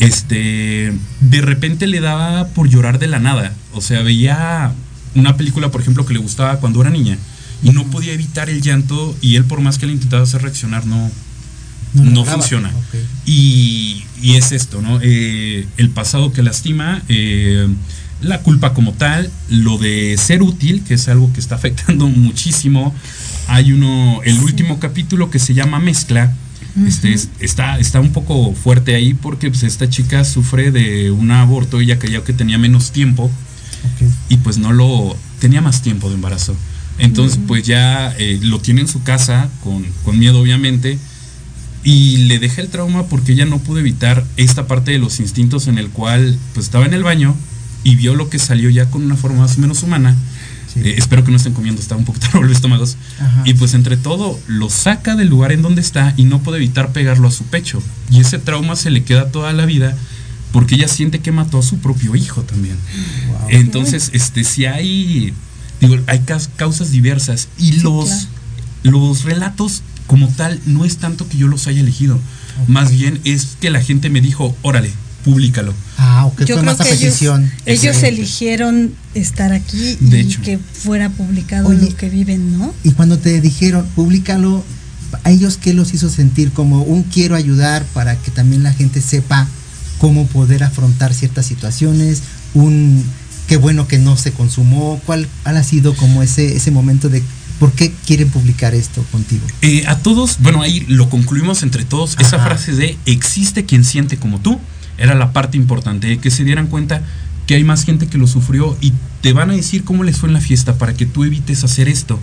[0.02, 3.54] este, de repente le daba por llorar de la nada.
[3.72, 4.72] O sea, veía
[5.14, 7.16] una película, por ejemplo, que le gustaba cuando era niña
[7.62, 10.86] y no podía evitar el llanto y él por más que le intentaba hacer reaccionar
[10.86, 11.08] no,
[11.94, 12.72] no, funciona.
[13.24, 14.98] Y, es esto, ¿no?
[15.02, 17.68] Eh, el pasado que lastima, eh,
[18.22, 22.94] la culpa como tal, lo de ser útil, que es algo que está afectando muchísimo.
[23.48, 26.34] Hay uno, el último capítulo que se llama Mezcla,
[26.86, 31.80] este, está, está un poco fuerte ahí porque pues, esta chica sufre de un aborto,
[31.80, 33.30] ella creía que tenía menos tiempo
[34.30, 36.56] y pues no lo tenía más tiempo de embarazo.
[36.98, 40.98] Entonces pues ya eh, lo tiene en su casa con, con miedo obviamente
[41.84, 45.66] y le deja el trauma porque ella no pudo evitar esta parte de los instintos
[45.66, 47.34] en el cual pues estaba en el baño
[47.84, 50.16] y vio lo que salió ya con una forma más o menos humana
[50.76, 52.96] eh, espero que no estén comiendo, está un poquito raro los estómagos.
[53.44, 56.92] Y pues entre todo lo saca del lugar en donde está y no puede evitar
[56.92, 57.82] pegarlo a su pecho.
[58.10, 59.96] Y ese trauma se le queda toda la vida
[60.52, 62.76] porque ella siente que mató a su propio hijo también.
[63.48, 65.32] Entonces, este, si hay,
[65.80, 66.22] digo, hay
[66.56, 68.28] causas diversas y los,
[68.82, 72.18] los relatos como tal no es tanto que yo los haya elegido,
[72.68, 74.92] más bien es que la gente me dijo, órale,
[75.24, 75.74] públicalo.
[75.98, 77.50] Ah, ok, fue más a petición.
[77.66, 82.74] Ellos, eligieron estar aquí y que fuera publicado lo que viven, ¿no?
[82.82, 84.64] Y cuando te dijeron, públicalo,
[85.24, 86.52] ¿a ellos qué los hizo sentir?
[86.52, 89.46] Como un quiero ayudar para que también la gente sepa
[89.98, 92.22] cómo poder afrontar ciertas situaciones,
[92.54, 93.04] un
[93.46, 97.22] qué bueno que no se consumó, ¿cuál ha sido como ese, ese momento de
[97.62, 99.46] ¿Por qué quieren publicar esto contigo?
[99.60, 104.16] Eh, a todos, bueno, ahí lo concluimos entre todos, esa frase de existe quien siente
[104.16, 104.58] como tú,
[104.98, 107.02] era la parte importante, que se dieran cuenta
[107.46, 110.28] que hay más gente que lo sufrió y te van a decir cómo les fue
[110.28, 112.18] en la fiesta para que tú evites hacer esto.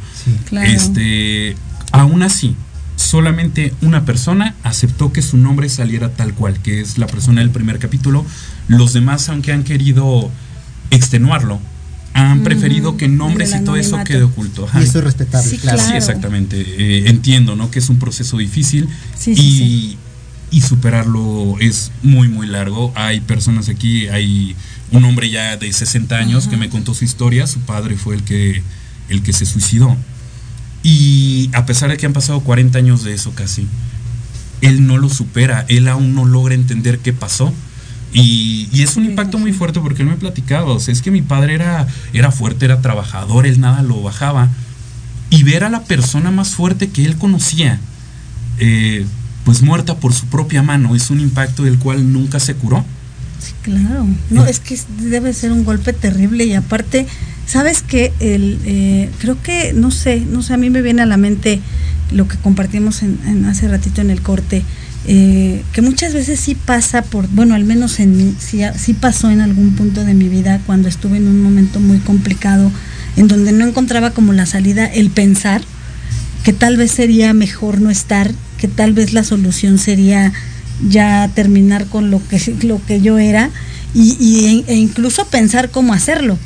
[0.63, 1.55] Este,
[1.91, 2.55] aún así,
[2.95, 7.49] solamente una persona aceptó que su nombre saliera tal cual, que es la persona del
[7.49, 8.25] primer capítulo.
[8.67, 10.29] Los demás, aunque han querido
[10.91, 11.59] extenuarlo,
[12.13, 14.67] han preferido que nombres y todo eso quede oculto.
[14.75, 15.79] Y eso es respetable, claro.
[15.79, 16.59] Sí, exactamente.
[16.59, 17.71] Eh, entiendo, ¿no?
[17.71, 18.89] Que es un proceso difícil.
[19.27, 19.97] y
[20.51, 22.91] y superarlo es muy, muy largo.
[22.95, 24.55] Hay personas aquí, hay
[24.91, 28.23] un hombre ya de 60 años que me contó su historia, su padre fue el
[28.23, 28.63] que,
[29.09, 29.95] el que se suicidó.
[30.83, 33.67] Y a pesar de que han pasado 40 años de eso casi,
[34.61, 37.53] él no lo supera, él aún no logra entender qué pasó.
[38.11, 41.21] Y, es un impacto muy fuerte porque él me platicaba, o sea, es que mi
[41.21, 44.49] padre era, era fuerte, era trabajador, él nada lo bajaba.
[45.29, 47.79] Y ver a la persona más fuerte que él conocía,
[48.57, 49.05] eh,
[49.45, 50.95] pues muerta por su propia mano.
[50.95, 52.85] Es un impacto del cual nunca se curó.
[53.39, 54.05] Sí, claro.
[54.29, 57.07] No, es que debe ser un golpe terrible y aparte,
[57.45, 58.11] ¿sabes qué?
[58.19, 61.61] El, eh, creo que, no sé, no sé, a mí me viene a la mente
[62.11, 64.63] lo que compartimos en, hace ratito en el corte,
[65.07, 69.29] eh, que muchas veces sí pasa por, bueno, al menos en mí, sí, sí pasó
[69.29, 72.71] en algún punto de mi vida cuando estuve en un momento muy complicado,
[73.15, 75.61] en donde no encontraba como la salida el pensar
[76.43, 80.33] que tal vez sería mejor no estar que tal vez la solución sería
[80.87, 83.49] ya terminar con lo que, lo que yo era
[83.93, 86.37] y, e, incluso pensar cómo hacerlo.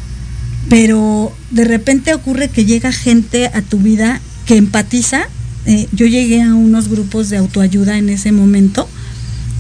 [0.69, 5.23] Pero de repente ocurre que llega gente a tu vida que empatiza.
[5.65, 8.87] Eh, yo llegué a unos grupos de autoayuda en ese momento.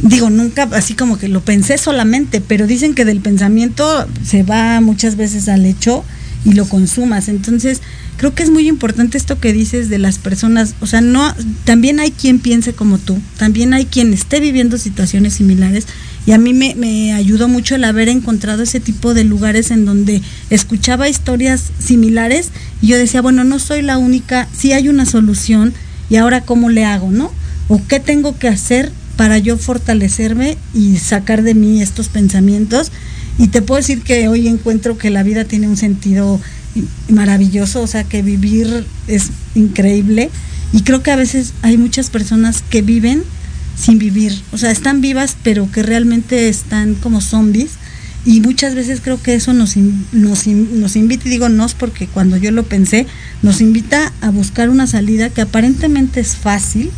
[0.01, 4.79] Digo, nunca así como que lo pensé solamente, pero dicen que del pensamiento se va
[4.81, 6.03] muchas veces al hecho
[6.45, 7.29] y lo consumas.
[7.29, 7.81] Entonces,
[8.17, 11.33] creo que es muy importante esto que dices de las personas, o sea, no
[11.63, 15.87] también hay quien piense como tú, también hay quien esté viviendo situaciones similares
[16.25, 19.85] y a mí me, me ayudó mucho el haber encontrado ese tipo de lugares en
[19.85, 22.49] donde escuchaba historias similares
[22.81, 25.73] y yo decía, bueno, no soy la única, sí hay una solución
[26.09, 27.31] y ahora cómo le hago, ¿no?
[27.67, 32.91] O qué tengo que hacer para yo fortalecerme y sacar de mí estos pensamientos
[33.37, 36.39] y te puedo decir que hoy encuentro que la vida tiene un sentido
[37.09, 40.29] maravilloso, o sea, que vivir es increíble.
[40.71, 43.23] Y creo que a veces hay muchas personas que viven
[43.75, 47.71] sin vivir, o sea, están vivas, pero que realmente están como zombies.
[48.25, 49.75] Y muchas veces creo que eso nos,
[50.13, 53.05] nos, nos invita, y digo nos porque cuando yo lo pensé,
[53.41, 56.89] nos invita a buscar una salida que aparentemente es fácil,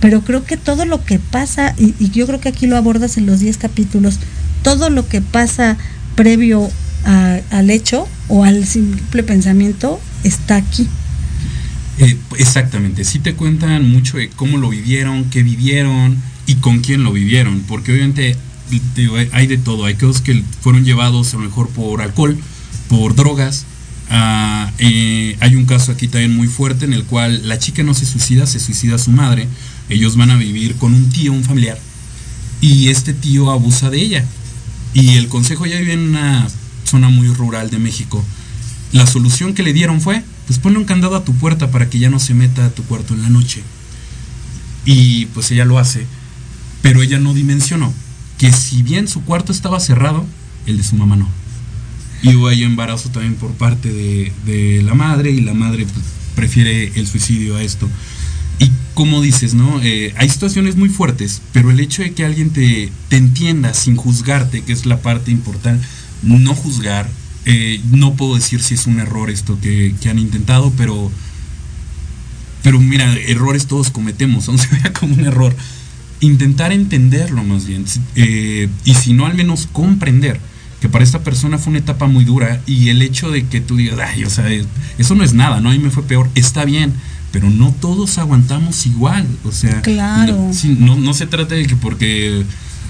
[0.00, 3.18] pero creo que todo lo que pasa, y, y yo creo que aquí lo abordas
[3.18, 4.18] en los 10 capítulos,
[4.62, 5.76] todo lo que pasa
[6.14, 6.70] previo
[7.04, 10.88] al hecho o al simple pensamiento está aquí.
[11.98, 17.04] Eh, exactamente, sí te cuentan mucho de cómo lo vivieron, qué vivieron y con quién
[17.04, 18.36] lo vivieron, porque obviamente
[19.32, 22.38] hay de todo, hay casos que fueron llevados a lo mejor por alcohol,
[22.88, 23.66] por drogas,
[24.08, 27.92] ah, eh, hay un caso aquí también muy fuerte en el cual la chica no
[27.92, 29.46] se suicida, se suicida su madre,
[29.90, 31.78] ellos van a vivir con un tío, un familiar,
[32.62, 34.24] y este tío abusa de ella.
[34.94, 36.48] Y el consejo ya vive en una
[36.84, 38.24] zona muy rural de México.
[38.92, 41.98] La solución que le dieron fue, pues ponle un candado a tu puerta para que
[41.98, 43.62] ya no se meta a tu cuarto en la noche.
[44.84, 46.06] Y pues ella lo hace,
[46.82, 47.92] pero ella no dimensionó
[48.38, 50.26] que si bien su cuarto estaba cerrado,
[50.66, 51.28] el de su mamá no.
[52.22, 56.92] Y hubo ahí embarazo también por parte de, la madre y la madre pues, prefiere
[56.96, 57.88] el suicidio a esto.
[58.62, 59.82] Y como dices, ¿no?
[59.82, 64.62] Eh, hay situaciones muy fuertes, pero el hecho de que alguien te, entienda sin juzgarte,
[64.62, 65.84] que es la parte importante,
[66.22, 67.08] no juzgar.
[67.44, 71.10] Eh, no puedo decir si es un error esto que, han intentado, pero,
[72.62, 75.56] pero mira, errores todos cometemos, aunque se vea como un error.
[76.20, 77.84] Intentar entenderlo más bien,
[78.14, 80.38] eh, y si no al menos comprender
[80.80, 83.76] que para esta persona fue una etapa muy dura y el hecho de que tú
[83.76, 84.46] digas, ay, o sea,
[84.98, 85.70] eso no es nada, ¿no?
[85.70, 86.92] A mí me fue peor, está bien,
[87.32, 90.50] pero no todos aguantamos igual, o sea, claro.
[90.78, 92.44] no, no se trata de que porque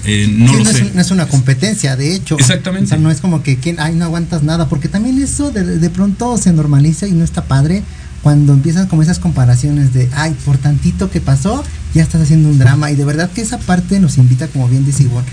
[0.05, 0.83] eh, no, lo sé.
[0.83, 2.37] Es, no es una competencia, de hecho.
[2.37, 2.87] Exactamente.
[2.87, 5.79] O sea, no es como que, ¿quién, ay, no aguantas nada, porque también eso de,
[5.79, 7.83] de, pronto se normaliza y no está padre
[8.23, 11.65] cuando empiezan como esas comparaciones de, ay, por tantito que pasó,
[11.95, 12.91] ya estás haciendo un drama.
[12.91, 15.27] Y de verdad que esa parte nos invita, como bien dice Ivonne,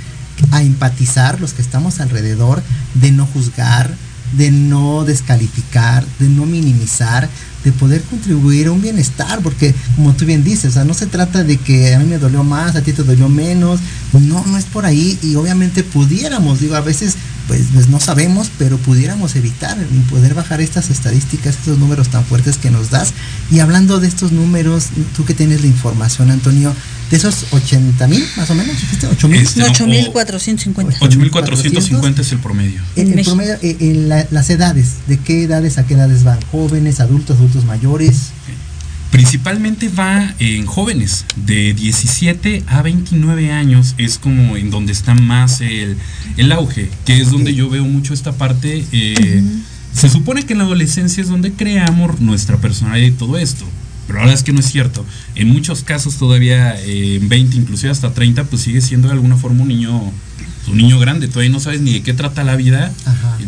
[0.51, 2.61] a empatizar los que estamos alrededor,
[2.95, 3.93] de no juzgar,
[4.37, 7.29] de no descalificar, de no minimizar,
[7.69, 11.43] de poder contribuir a un bienestar, porque como tú bien dices, o no se trata
[11.43, 13.79] de que a mí me dolió más, a ti te dolió menos,
[14.13, 17.15] no, no es por ahí y obviamente pudiéramos, digo, a veces
[17.47, 19.77] pues, pues no sabemos, pero pudiéramos evitar
[20.09, 23.13] poder bajar estas estadísticas, estos números tan fuertes que nos das.
[23.51, 26.75] Y hablando de estos números, tú que tienes la información, Antonio,
[27.09, 29.07] de esos 80 mil más o menos, ¿dijiste?
[29.07, 29.41] 8 mil.
[29.41, 30.99] Este, 8.450.
[30.99, 32.81] 8.450 es el promedio.
[32.95, 36.39] El, el promedio, eh, eh, las edades, ¿de qué edades a qué edades van?
[36.51, 38.31] ¿Jóvenes, adultos, adultos mayores?
[39.11, 45.61] Principalmente va en jóvenes, de 17 a 29 años es como en donde está más
[45.61, 45.97] el,
[46.37, 48.85] el auge, que es donde yo veo mucho esta parte.
[48.91, 49.43] Eh,
[49.93, 53.65] se supone que en la adolescencia es donde creamos nuestra personalidad y todo esto,
[54.09, 55.05] pero la verdad es que no es cierto.
[55.35, 59.37] En muchos casos todavía eh, en 20, inclusive hasta 30, pues sigue siendo de alguna
[59.37, 60.11] forma un niño
[60.67, 62.91] un niño grande, todavía no sabes ni de qué trata la vida,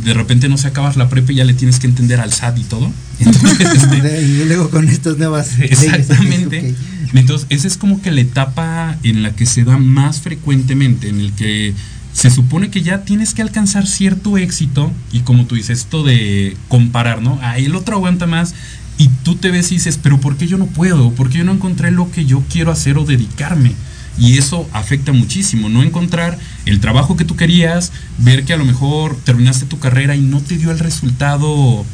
[0.04, 2.60] de repente no se acabas la prepa y ya le tienes que entender al SAT
[2.60, 2.92] y todo.
[3.20, 6.76] Este, y luego con estas nuevas Exactamente.
[7.14, 11.20] Entonces, esa es como que la etapa en la que se da más frecuentemente, en
[11.20, 11.74] el que
[12.14, 16.58] se supone que ya tienes que alcanzar cierto éxito y como tú dices, esto de
[16.68, 17.40] comparar, ¿no?
[17.42, 18.54] Ah, el otro aguanta más
[19.02, 21.12] y tú te ves y dices, pero ¿por qué yo no puedo?
[21.12, 23.74] ¿Por qué yo no encontré lo que yo quiero hacer o dedicarme?
[24.18, 28.66] y eso afecta muchísimo, no encontrar el trabajo que tú querías, ver que a lo
[28.66, 31.86] mejor terminaste tu carrera y no te dio el resultado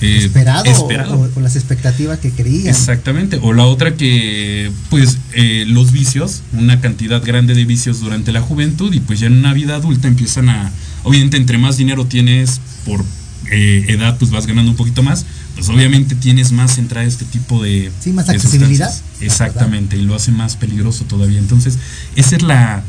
[0.00, 2.76] eh, esperado, O, las expectativas que querías.
[2.78, 8.32] Exactamente, o la otra que pues eh, los vicios, una cantidad grande de vicios durante
[8.32, 12.06] la juventud y pues ya en una vida adulta empiezan a, obviamente entre más dinero
[12.06, 13.04] tienes por
[13.50, 15.24] eh, edad pues vas ganando un poquito más,
[15.54, 17.90] pues obviamente tienes más entrada a este tipo de...
[18.00, 18.94] Sí, más accesibilidad.
[19.20, 21.38] Exactamente, y lo hace más peligroso todavía.
[21.38, 21.78] Entonces,
[22.16, 22.82] esa es la,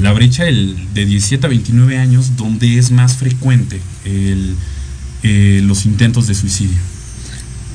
[0.00, 4.56] la brecha el, de 17 a 29 años donde es más frecuente el,
[5.22, 6.78] eh, los intentos de suicidio.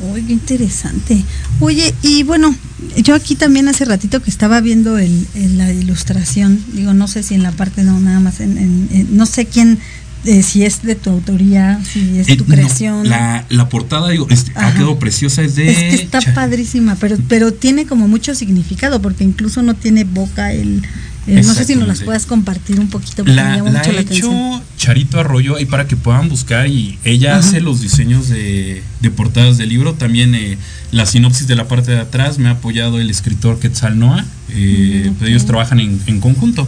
[0.01, 1.21] Uy, qué interesante.
[1.59, 2.55] Oye, y bueno,
[3.03, 5.27] yo aquí también hace ratito que estaba viendo el,
[5.57, 9.45] la ilustración, digo, no sé si en la parte no, nada más, en, no sé
[9.45, 9.77] quién
[10.23, 13.07] si es de tu autoría, si es eh, tu creación.
[13.07, 15.69] la, la, portada, digo, ha quedado preciosa, es de...
[15.69, 20.51] Es que está padrísima, pero, pero tiene como mucho significado, porque incluso no tiene boca
[20.51, 20.83] el...
[21.27, 23.23] no sé si nos las puedas compartir un poquito.
[23.25, 27.81] La, la ha hecho Charito Arroyo y para que puedan buscar y ella hace los
[27.81, 29.93] diseños de, de, portadas del libro.
[29.93, 30.57] También eh,
[30.91, 34.25] la sinopsis de la parte de atrás me ha apoyado el escritor Quetzal Noah.
[34.49, 36.67] Eh, pues ellos trabajan en, en conjunto.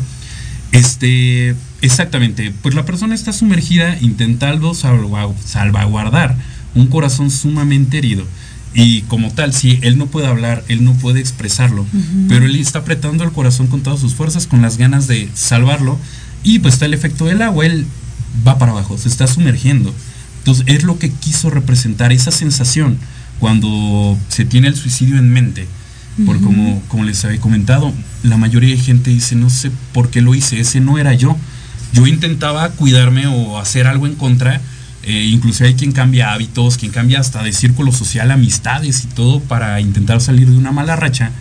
[0.71, 6.37] Este, exactamente, pues la persona está sumergida intentando salvaguardar
[6.75, 8.25] un corazón sumamente herido.
[8.73, 11.85] Y como tal, sí, él no puede hablar, él no puede expresarlo,
[12.29, 15.99] pero él está apretando el corazón con todas sus fuerzas, con las ganas de salvarlo.
[16.43, 17.85] Y pues está el efecto del agua, él
[18.47, 19.93] va para abajo, se está sumergiendo.
[20.37, 22.97] Entonces es lo que quiso representar, esa sensación
[23.39, 25.67] cuando se tiene el suicidio en mente.
[26.25, 27.93] Porque como, como les había comentado,
[28.23, 31.37] la mayoría de gente dice, no sé por qué lo hice, ese no era yo.
[31.93, 34.61] Yo intentaba cuidarme o hacer algo en contra,
[35.03, 39.39] eh, incluso hay quien cambia hábitos, quien cambia hasta de círculo social, amistades y todo
[39.39, 41.31] para intentar salir de una mala racha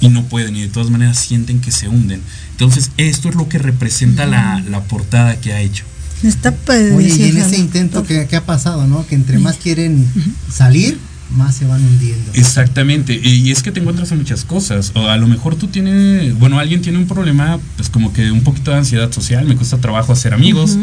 [0.00, 2.22] y no pueden y de todas maneras sienten que se hunden.
[2.52, 5.84] Entonces esto es lo que representa la, portada que ha hecho.
[6.22, 6.54] Está
[6.94, 9.06] Oye, y en ese intento que, ha pasado, ¿no?
[9.06, 10.08] Que entre más quieren
[10.50, 10.98] salir,
[11.30, 12.30] más se van hundiendo.
[12.34, 14.92] Exactamente, y es que te encuentras en muchas cosas.
[14.94, 18.42] O a lo mejor tú tienes, bueno, alguien tiene un problema, pues como que un
[18.42, 20.76] poquito de ansiedad social, me cuesta trabajo hacer amigos.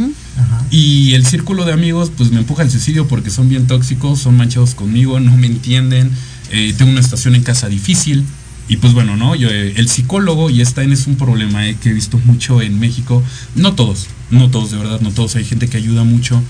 [0.70, 4.38] Y el círculo de amigos, pues me empuja al suicidio porque son bien tóxicos, son
[4.38, 6.12] manchados conmigo, no me entienden.
[6.52, 8.26] Eh, tengo una estación en casa difícil.
[8.68, 9.36] Y pues bueno, ¿no?
[9.36, 12.80] Yo, eh, el psicólogo, y esta es un problema eh, que he visto mucho en
[12.80, 13.22] México.
[13.56, 15.36] No todos, no todos, de verdad, no todos.
[15.36, 16.42] Hay gente que ayuda mucho.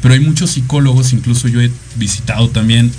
[0.00, 2.90] Pero hay muchos psicólogos, incluso yo he visitado también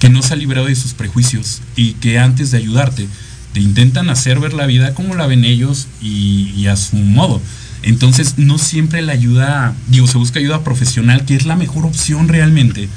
[0.00, 3.06] que no se ha librado de sus prejuicios y que antes de ayudarte
[3.52, 7.40] te intentan hacer ver la vida como la ven ellos y, a su modo.
[7.82, 12.28] Entonces no siempre la ayuda, digo, se busca ayuda profesional, que es la mejor opción
[12.28, 12.88] realmente.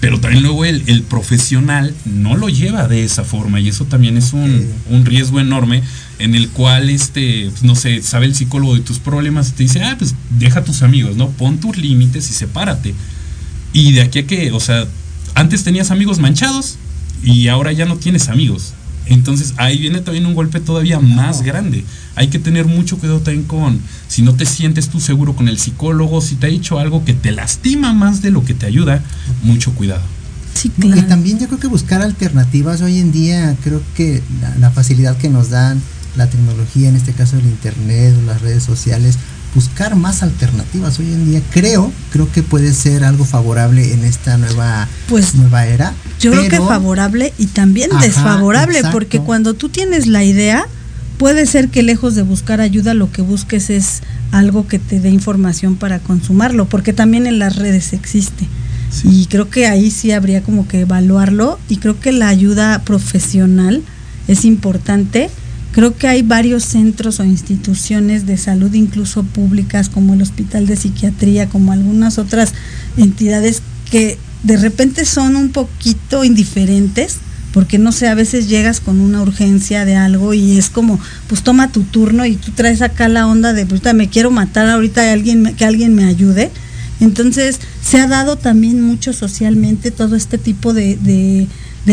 [0.00, 4.32] Pero también luego el, profesional no lo lleva de esa forma y eso también es
[4.32, 5.82] un, un riesgo enorme
[6.20, 9.62] en el cual, este, pues, no sé, sabe el psicólogo de tus problemas y te
[9.64, 11.30] dice, ah, pues deja a tus amigos, ¿no?
[11.30, 12.94] Pon tus límites y sepárate.
[13.72, 14.86] Y de aquí a que, o sea,
[15.38, 16.78] antes tenías amigos manchados
[17.22, 18.72] y ahora ya no tienes amigos.
[19.06, 21.84] Entonces ahí viene también un golpe todavía más grande.
[22.16, 25.58] Hay que tener mucho cuidado también con si no te sientes tú seguro con el
[25.58, 29.00] psicólogo, si te ha dicho algo que te lastima más de lo que te ayuda,
[29.44, 30.02] mucho cuidado.
[30.54, 34.20] Sí, Y también yo creo que buscar alternativas hoy en día, creo que
[34.58, 35.80] la facilidad que nos dan
[36.16, 39.18] la tecnología, en este caso el internet o las redes sociales,
[39.54, 41.42] buscar más alternativas hoy en día.
[41.50, 46.48] Creo creo que puede ser algo favorable en esta nueva pues nueva era yo creo
[46.48, 50.66] que favorable y también desfavorable porque cuando tú tienes la idea
[51.18, 55.10] puede ser que lejos de buscar ayuda lo que busques es algo que te dé
[55.10, 58.46] información para consumarlo porque también en las redes existe.
[59.04, 63.82] Y creo que ahí sí habría como que evaluarlo y creo que la ayuda profesional
[64.28, 65.28] es importante
[65.78, 70.74] Creo que hay varios centros o instituciones de salud, incluso públicas, como el Hospital de
[70.74, 72.52] Psiquiatría, como algunas otras
[72.96, 77.18] entidades que de repente son un poquito indiferentes,
[77.52, 80.98] porque no sé, a veces llegas con una urgencia de algo y es como,
[81.28, 84.68] pues toma tu turno y tú traes acá la onda de, pues me quiero matar
[84.68, 86.50] ahorita, alguien, que alguien me ayude.
[86.98, 91.46] Entonces, se ha dado también mucho socialmente todo este tipo de de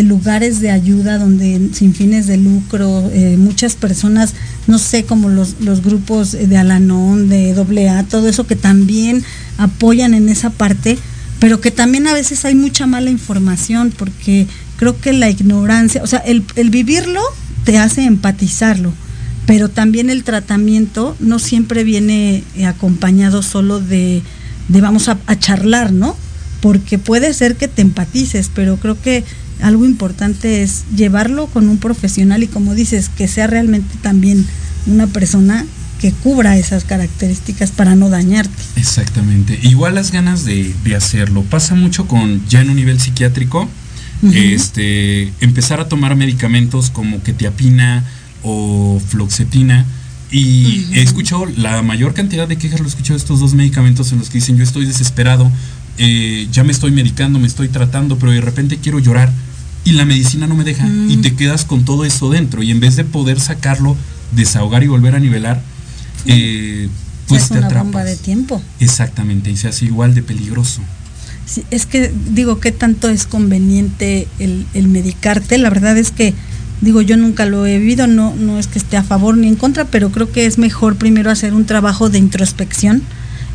[0.03, 4.33] lugares de ayuda donde sin fines de lucro, eh, muchas personas,
[4.67, 7.53] no sé, como los, los grupos de Alanón, de
[7.89, 9.23] AA, todo eso que también
[9.57, 10.97] apoyan en esa parte,
[11.39, 16.07] pero que también a veces hay mucha mala información porque creo que la ignorancia, o
[16.07, 17.21] sea, el, el vivirlo
[17.63, 18.93] te hace empatizarlo,
[19.45, 24.21] pero también el tratamiento no siempre viene acompañado solo de,
[24.67, 26.15] de vamos a, a charlar, ¿no?
[26.61, 29.23] Porque puede ser que te empatices, pero creo que
[29.61, 34.45] algo importante es llevarlo con un profesional y como dices, que sea realmente también
[34.87, 35.65] una persona
[35.99, 38.61] que cubra esas características para no dañarte.
[38.75, 39.59] Exactamente.
[39.63, 41.43] Igual las ganas de, hacerlo.
[41.43, 43.69] Pasa mucho con ya en un nivel psiquiátrico,
[44.33, 48.03] este, empezar a tomar medicamentos como ketiapina
[48.43, 49.85] o floxetina.
[50.31, 54.19] Y he escuchado la mayor cantidad de quejas, lo he escuchado estos dos medicamentos en
[54.19, 55.49] los que dicen yo estoy desesperado,
[55.97, 59.31] eh, ya me estoy medicando, me estoy tratando, pero de repente quiero llorar
[59.85, 61.21] y la medicina no me deja y mm.
[61.21, 63.95] te quedas con todo eso dentro y en vez de poder sacarlo,
[64.31, 65.61] desahogar y volver a nivelar,
[66.25, 66.89] eh,
[67.27, 68.61] pues es te una bomba de tiempo.
[68.79, 70.81] Exactamente, y se hace igual de peligroso.
[71.45, 75.59] Sí, es que digo, ¿qué tanto es conveniente el, medicarte?
[75.59, 76.33] La verdad es que,
[76.81, 79.55] digo, yo nunca lo he vivido, no, no es que esté a favor ni en
[79.55, 83.03] contra, pero creo que es mejor primero hacer un trabajo de introspección,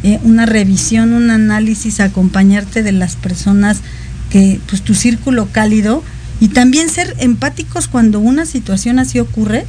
[0.02, 3.78] eh, una revisión, un análisis, acompañarte de las personas
[4.30, 6.02] que, pues tu círculo cálido,
[6.40, 9.66] y también ser empáticos cuando una situación así ocurre,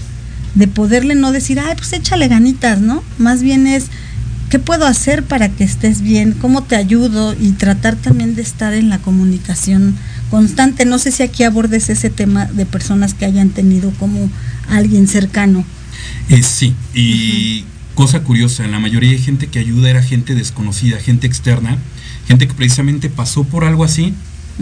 [0.55, 3.03] de poderle no decir, ay, pues échale ganitas, ¿no?
[3.17, 3.85] Más bien es,
[4.49, 6.33] ¿qué puedo hacer para que estés bien?
[6.33, 7.33] ¿Cómo te ayudo?
[7.33, 9.95] Y tratar también de estar en la comunicación
[10.29, 10.85] constante.
[10.85, 14.29] No sé si aquí abordes ese tema de personas que hayan tenido como
[14.69, 15.65] alguien cercano.
[16.29, 17.65] Eh, sí, y
[17.95, 21.77] cosa curiosa, la mayoría de gente que ayuda era gente desconocida, gente externa,
[22.27, 24.13] gente que precisamente pasó por algo así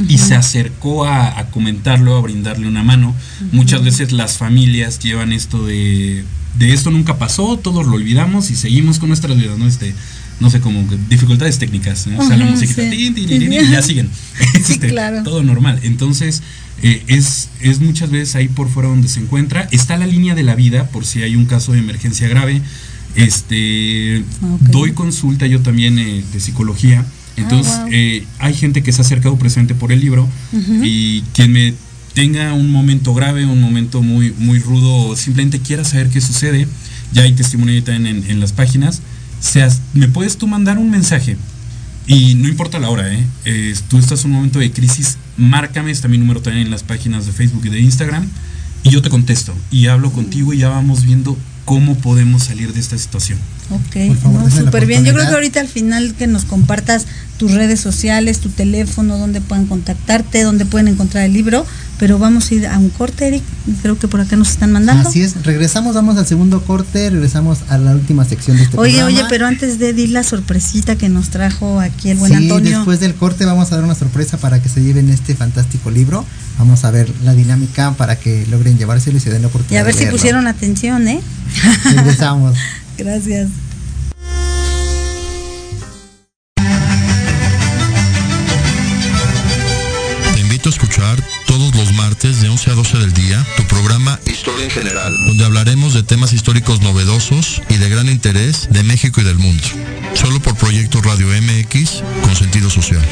[0.07, 3.15] y se acercó a, comentarlo, a brindarle una mano.
[3.51, 6.23] Muchas veces las familias llevan esto de,
[6.57, 9.67] de esto nunca pasó, todos lo olvidamos y seguimos con nuestras vidas, ¿no?
[9.67, 9.93] Este,
[10.39, 14.09] no sé, como dificultades técnicas, o sea, la música y ya siguen.
[14.53, 15.79] Este, todo normal.
[15.83, 16.43] Entonces,
[16.81, 19.67] eh, es, es muchas veces ahí por fuera donde se encuentra.
[19.71, 22.61] Está la línea de la vida por si hay un caso de emergencia grave.
[23.15, 24.23] Este,
[24.71, 27.05] doy consulta yo también eh, de psicología.
[27.37, 30.27] Entonces, ah, eh, hay gente que se ha acercado presente por el libro
[30.83, 31.73] y quien me
[32.13, 36.67] tenga un momento grave, un momento muy, muy rudo, o simplemente quiera saber qué sucede,
[37.13, 39.01] ya hay testimonio también en, las páginas,
[39.39, 41.37] seas, me puedes tú mandar un mensaje.
[42.07, 43.25] Y no importa la hora, ¿eh?
[43.87, 47.25] tú estás en un momento de crisis, márcame, está mi número también en las páginas
[47.25, 48.27] de Facebook y de Instagram
[48.83, 51.37] y yo te contesto y hablo contigo y ya vamos viendo
[51.69, 53.37] cómo podemos salir de esta situación.
[53.69, 53.95] Ok,
[54.49, 55.05] súper bien.
[55.05, 57.05] Yo creo que ahorita al final que nos compartas
[57.39, 61.65] tus redes sociales, tu teléfono, donde pueden contactarte, donde pueden encontrar el libro,
[61.97, 63.43] pero vamos a ir a un corte, Eric.
[63.81, 65.07] Creo que por acá nos están mandando.
[65.07, 68.97] Así es, regresamos, vamos al segundo corte, regresamos a la última sección de este oye,
[68.97, 69.19] programa.
[69.19, 72.99] Oye, pero antes de dir la sorpresita que nos trajo aquí el buen sí, Después
[72.99, 76.25] del corte vamos a dar una sorpresa para que se lleven este fantástico libro.
[76.57, 79.79] Vamos a ver la dinámica para que logren llevárselo y se den la oportunidad.
[79.79, 81.21] Y a ver si pusieron atención, ¿eh?
[81.85, 82.57] Regresamos.
[82.97, 83.47] Gracias.
[91.45, 95.45] Todos los martes de 11 a 12 del día tu programa Historia en General, donde
[95.45, 99.63] hablaremos de temas históricos novedosos y de gran interés de México y del mundo.
[100.13, 103.05] Solo por Proyecto Radio MX con sentido social.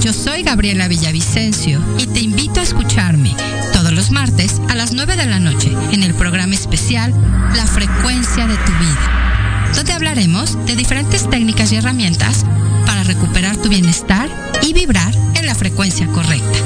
[0.00, 3.36] Yo soy Gabriela Villavicencio y te invito a escucharme
[3.74, 7.12] todos los martes a las 9 de la noche en el programa especial
[7.54, 9.39] La frecuencia de tu vida,
[9.74, 12.44] donde hablaremos de diferentes técnicas y herramientas
[12.86, 14.28] para recuperar tu bienestar
[14.62, 16.58] y vibrar en la frecuencia correcta.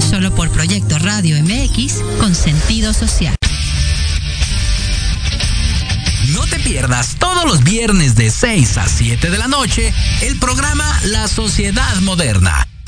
[0.00, 3.34] Solo por Proyecto Radio MX con sentido social.
[6.32, 9.92] No te pierdas todos los viernes de 6 a 7 de la noche
[10.22, 12.63] el programa La Sociedad Moderna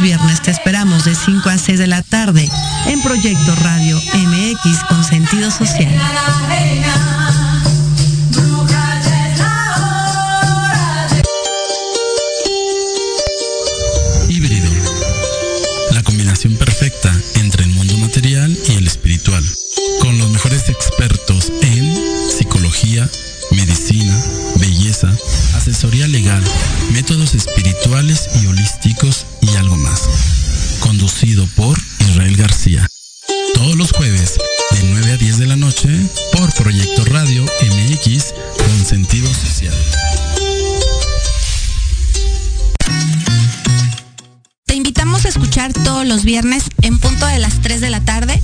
[0.00, 2.48] viernes te esperamos de 5 a 6 de la tarde
[2.86, 5.94] en Proyecto Radio MX con sentido social.
[14.28, 14.68] Híbrido.
[15.92, 19.44] La combinación perfecta entre el mundo material y el espiritual.
[20.00, 21.96] Con los mejores expertos en
[22.28, 23.08] psicología,
[23.52, 24.16] medicina,
[24.56, 25.10] belleza,
[25.54, 26.42] asesoría legal,
[26.92, 28.85] métodos espirituales y holísticos
[32.36, 32.86] García.
[33.54, 34.34] Todos los jueves
[34.70, 35.88] de 9 a 10 de la noche
[36.32, 39.74] por Proyecto Radio MX con sentido social.
[44.66, 48.40] Te invitamos a escuchar todos los viernes en punto de las 3 de la tarde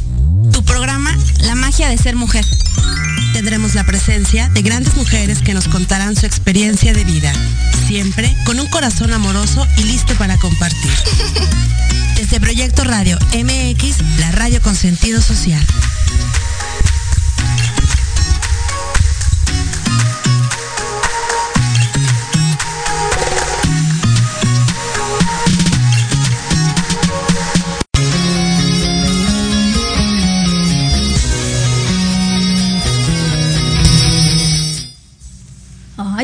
[0.52, 2.44] tu programa La magia de ser mujer
[3.32, 7.32] tendremos la presencia de grandes mujeres que nos contarán su experiencia de vida,
[7.86, 10.92] siempre con un corazón amoroso y listo para compartir.
[12.22, 15.60] Desde Proyecto Radio MX, la radio con sentido social.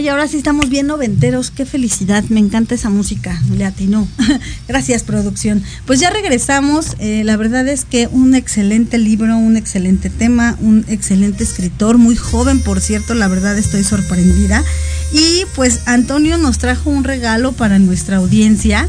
[0.09, 1.51] Ahora sí estamos bien noventeros.
[1.51, 2.25] Qué felicidad.
[2.31, 3.41] Me encanta esa música.
[3.55, 4.09] Le atinó.
[4.69, 5.63] Gracias, producción.
[5.87, 6.97] Pues ya regresamos.
[6.99, 12.17] Eh, la verdad es que un excelente libro, un excelente tema, un excelente escritor, muy
[12.17, 13.15] joven, por cierto.
[13.15, 14.65] La verdad estoy sorprendida.
[15.13, 18.89] Y pues Antonio nos trajo un regalo para nuestra audiencia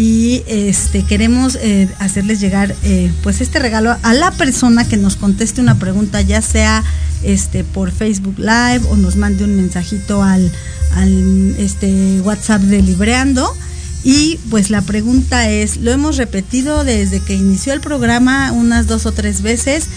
[0.00, 5.16] y este queremos eh, hacerles llegar eh, pues este regalo a la persona que nos
[5.16, 6.82] conteste una pregunta ya sea
[7.22, 10.50] este por Facebook Live o nos mande un mensajito al,
[10.94, 13.54] al este WhatsApp de Libreando.
[14.02, 19.04] Y pues la pregunta es lo hemos repetido desde que inició el programa unas dos
[19.04, 19.88] o tres veces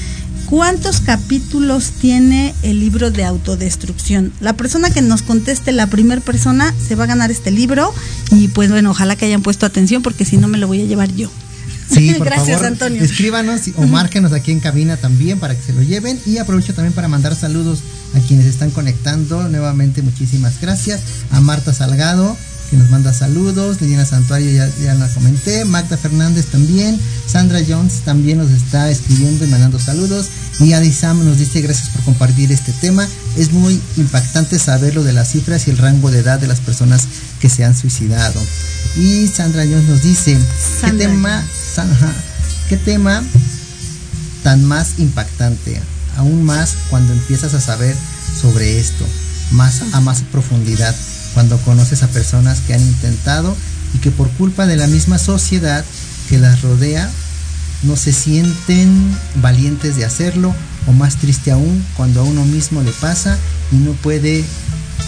[0.53, 4.31] ¿Cuántos capítulos tiene el libro de autodestrucción?
[4.39, 7.91] La persona que nos conteste, la primera persona, se va a ganar este libro
[8.29, 10.85] y pues bueno, ojalá que hayan puesto atención porque si no me lo voy a
[10.85, 11.31] llevar yo.
[11.91, 13.01] Sí, por Gracias, favor, Antonio.
[13.01, 16.93] Escríbanos o márquenos aquí en cabina también para que se lo lleven y aprovecho también
[16.93, 17.79] para mandar saludos
[18.13, 19.49] a quienes están conectando.
[19.49, 21.01] Nuevamente muchísimas gracias
[21.31, 22.37] a Marta Salgado,
[22.73, 28.01] que nos manda saludos, Liliana Santuario ya, ya la comenté, Magda Fernández también, Sandra Jones
[28.03, 32.51] también nos está escribiendo y mandando saludos, y Adi Sam nos dice gracias por compartir
[32.51, 33.07] este tema,
[33.37, 36.61] es muy impactante saber lo de las cifras y el rango de edad de las
[36.61, 37.07] personas
[37.39, 38.41] que se han suicidado.
[38.97, 40.35] Y Sandra Jones nos dice,
[40.81, 41.43] ¿qué tema,
[42.69, 43.23] qué tema
[44.41, 45.79] tan más impactante?
[46.17, 47.95] Aún más cuando empiezas a saber
[48.41, 49.05] sobre esto,
[49.51, 50.95] más a más profundidad
[51.33, 53.55] cuando conoces a personas que han intentado
[53.93, 55.83] y que por culpa de la misma sociedad
[56.29, 57.09] que las rodea
[57.83, 60.53] no se sienten valientes de hacerlo
[60.87, 63.37] o más triste aún cuando a uno mismo le pasa
[63.71, 64.43] y no puede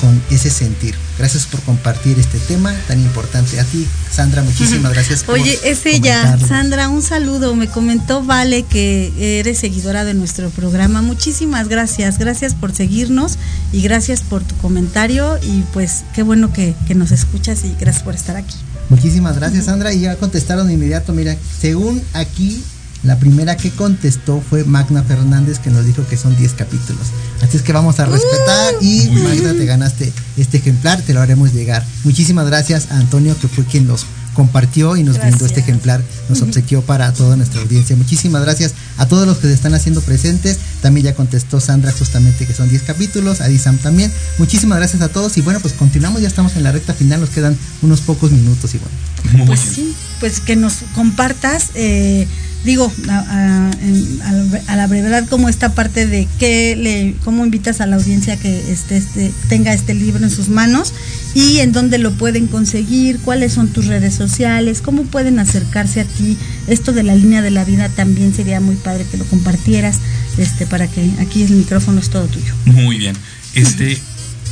[0.02, 1.05] con ese sentir.
[1.18, 3.60] Gracias por compartir este tema tan importante.
[3.60, 5.24] A ti, Sandra, muchísimas gracias.
[5.28, 7.56] Oye, es ella, Sandra, un saludo.
[7.56, 11.02] Me comentó Vale que eres seguidora de nuestro programa.
[11.02, 12.18] Muchísimas gracias.
[12.18, 13.38] Gracias por seguirnos
[13.72, 15.38] y gracias por tu comentario.
[15.42, 18.56] Y pues qué bueno que, nos escuchas y gracias por estar aquí.
[18.90, 19.94] Muchísimas gracias, Sandra.
[19.94, 21.14] Y ya contestaron de inmediato.
[21.14, 22.62] Mira, según aquí
[23.06, 27.08] la primera que contestó fue Magna Fernández que nos dijo que son 10 capítulos.
[27.42, 31.54] Así es que vamos a respetar y Magna te ganaste este ejemplar, te lo haremos
[31.54, 31.86] llegar.
[32.04, 36.42] Muchísimas gracias a Antonio que fue quien nos compartió y nos brindó este ejemplar, nos
[36.42, 37.96] obsequió para toda nuestra audiencia.
[37.96, 40.60] Muchísimas gracias a todos los que se están haciendo presentes.
[40.82, 44.12] También ya contestó Sandra justamente que son 10 capítulos, a Disam también.
[44.38, 47.30] Muchísimas gracias a todos y bueno, pues continuamos, ya estamos en la recta final, nos
[47.30, 49.46] quedan unos pocos minutos y bueno.
[49.48, 52.28] Pues sí, pues que nos compartas eh,
[52.66, 58.38] digo, a, la brevedad como esta parte de que le, cómo invitas a la audiencia
[58.38, 60.94] que este, este, tenga este libro en sus manos
[61.34, 66.06] y en dónde lo pueden conseguir, cuáles son tus redes sociales, cómo pueden acercarse a
[66.06, 66.38] ti.
[66.68, 70.00] Esto de la línea de la vida también sería muy padre que lo compartieras,
[70.38, 72.54] este, para que aquí el micrófono es todo tuyo.
[72.66, 73.16] Muy bien.
[73.54, 73.98] Este,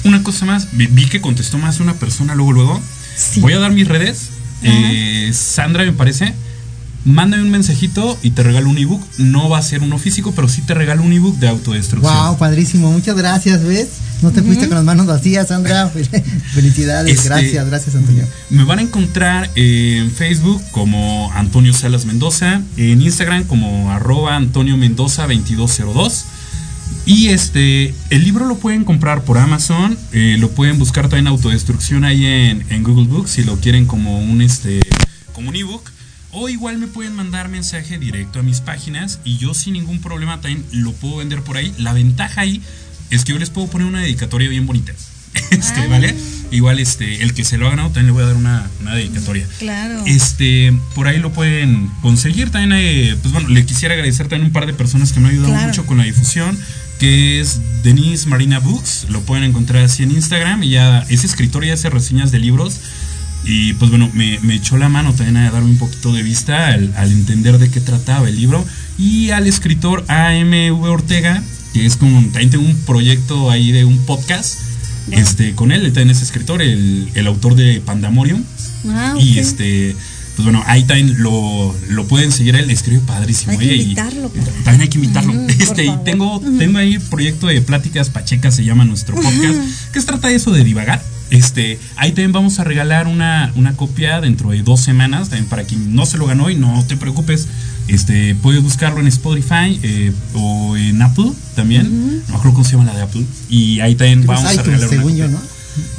[0.03, 2.82] una cosa más, vi que contestó más una persona luego, luego.
[3.38, 4.30] Voy a dar mis redes.
[4.61, 6.34] Eh, Sandra, me parece
[7.05, 9.03] mándame un mensajito y te regalo un ebook.
[9.17, 12.13] No va a ser uno físico, pero sí te regalo un ebook de autodestrucción.
[12.13, 12.91] Wow, padrísimo.
[12.91, 13.89] Muchas gracias, ¿ves?
[14.21, 15.89] No te fuiste con las manos vacías, Sandra.
[16.53, 18.25] Felicidades, este, gracias, gracias, Antonio.
[18.49, 24.77] Me van a encontrar en Facebook como Antonio Salas Mendoza, en Instagram como arroba Antonio
[24.77, 26.25] Mendoza 2202.
[27.05, 32.05] Y este, el libro lo pueden comprar por Amazon, eh, lo pueden buscar también autodestrucción
[32.05, 34.79] ahí en, en, Google Books si lo quieren como un este,
[35.33, 35.92] como un ebook.
[36.34, 40.41] O igual me pueden mandar mensaje directo a mis páginas y yo sin ningún problema
[40.41, 41.73] también lo puedo vender por ahí.
[41.77, 42.61] La ventaja ahí
[43.11, 44.93] es que yo les puedo poner una dedicatoria bien bonita.
[45.51, 45.88] Este, ah.
[45.88, 46.15] ¿vale?
[46.51, 49.47] Igual este, el que se lo ha ganado también le voy a dar una, dedicatoria.
[49.59, 50.03] Claro.
[50.07, 52.49] Este, por ahí lo pueden conseguir.
[52.49, 55.53] También pues bueno, le quisiera agradecer también un par de personas que me han ayudado
[55.53, 56.57] mucho con la difusión
[56.99, 61.65] que es Denise Marina Books, lo pueden encontrar así en Instagram y ya es escritor
[61.65, 62.79] y hace reseñas de libros
[63.45, 66.93] y pues bueno, me, echó la mano también a darme un poquito de vista al,
[67.11, 68.63] entender de qué trataba el libro.
[68.97, 73.97] Y al escritor AMV Ortega, que es como también tengo un proyecto ahí de un
[73.99, 74.59] podcast.
[75.11, 78.41] Este, con él, él también es escritor, el, autor de Pandamorium.
[78.87, 79.93] Ah, y este,
[80.37, 81.75] pues bueno, ahí también lo,
[82.07, 83.51] pueden seguir, él escribe padrísimo.
[83.51, 84.31] Hay que invitarlo.
[84.63, 85.33] también hay que invitarlo.
[85.59, 89.59] este, y tengo, tengo ahí proyecto de pláticas pachecas, se llama nuestro podcast,
[89.91, 91.03] que se trata de eso de divagar
[91.34, 95.63] este, ahí también vamos a regalar una, una copia dentro de dos semanas, también para
[95.63, 97.47] quien no se lo ganó y no te preocupes,
[97.88, 102.21] este, puedes buscarlo en Spotify eh, o en Apple también.
[102.29, 103.25] No creo cómo se llama la de Apple.
[103.49, 105.39] Y ahí también vamos a regalar según yo, ¿no?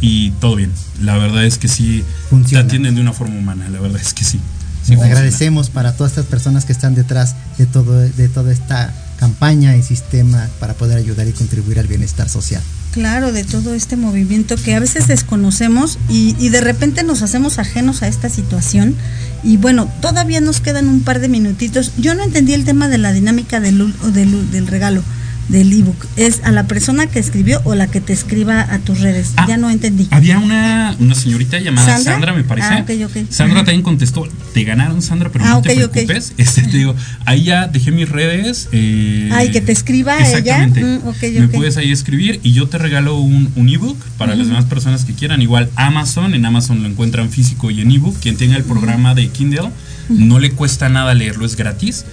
[0.01, 0.73] y todo bien.
[1.01, 2.63] La verdad es que sí Funciona.
[2.63, 4.39] te atienden de una forma humana, la verdad es que sí.
[4.83, 9.77] Sí agradecemos para todas estas personas que están detrás de todo de toda esta campaña
[9.77, 12.61] y sistema para poder ayudar y contribuir al bienestar social.
[12.93, 17.59] Claro, de todo este movimiento que a veces desconocemos y, y de repente nos hacemos
[17.59, 18.97] ajenos a esta situación.
[19.45, 21.93] Y bueno, todavía nos quedan un par de minutitos.
[21.97, 25.03] Yo no entendí el tema de la dinámica del, del, del regalo,
[25.53, 26.07] del ebook.
[26.17, 29.33] ¿Es a la persona que escribió o la que te escriba a tus redes?
[29.37, 30.09] Ah, ya no entendí.
[30.11, 32.13] Había una, una señorita llamada ¿Sandra?
[32.13, 32.69] Sandra, me parece.
[32.71, 33.31] Ah, ok, ok.
[33.31, 33.67] Sandra Ajá.
[33.67, 36.33] también contestó, te ganaron Sandra, pero Ah, no ok, te preocupes.
[36.39, 36.97] Este, te digo,
[37.27, 38.69] ahí ya dejé mis redes.
[38.73, 40.39] eh, Ay, que te escriba ella.
[40.39, 40.83] Exactamente.
[40.85, 44.49] Mm, ok, Me puedes ahí escribir y yo te regalo un, un ebook para las
[44.49, 45.43] demás personas que quieran.
[45.43, 48.19] Igual Amazon, en Amazon lo encuentran físico y en ebook.
[48.21, 49.69] Quien tenga el programa de Kindle,
[50.09, 52.05] no le cuesta nada leerlo, es gratis.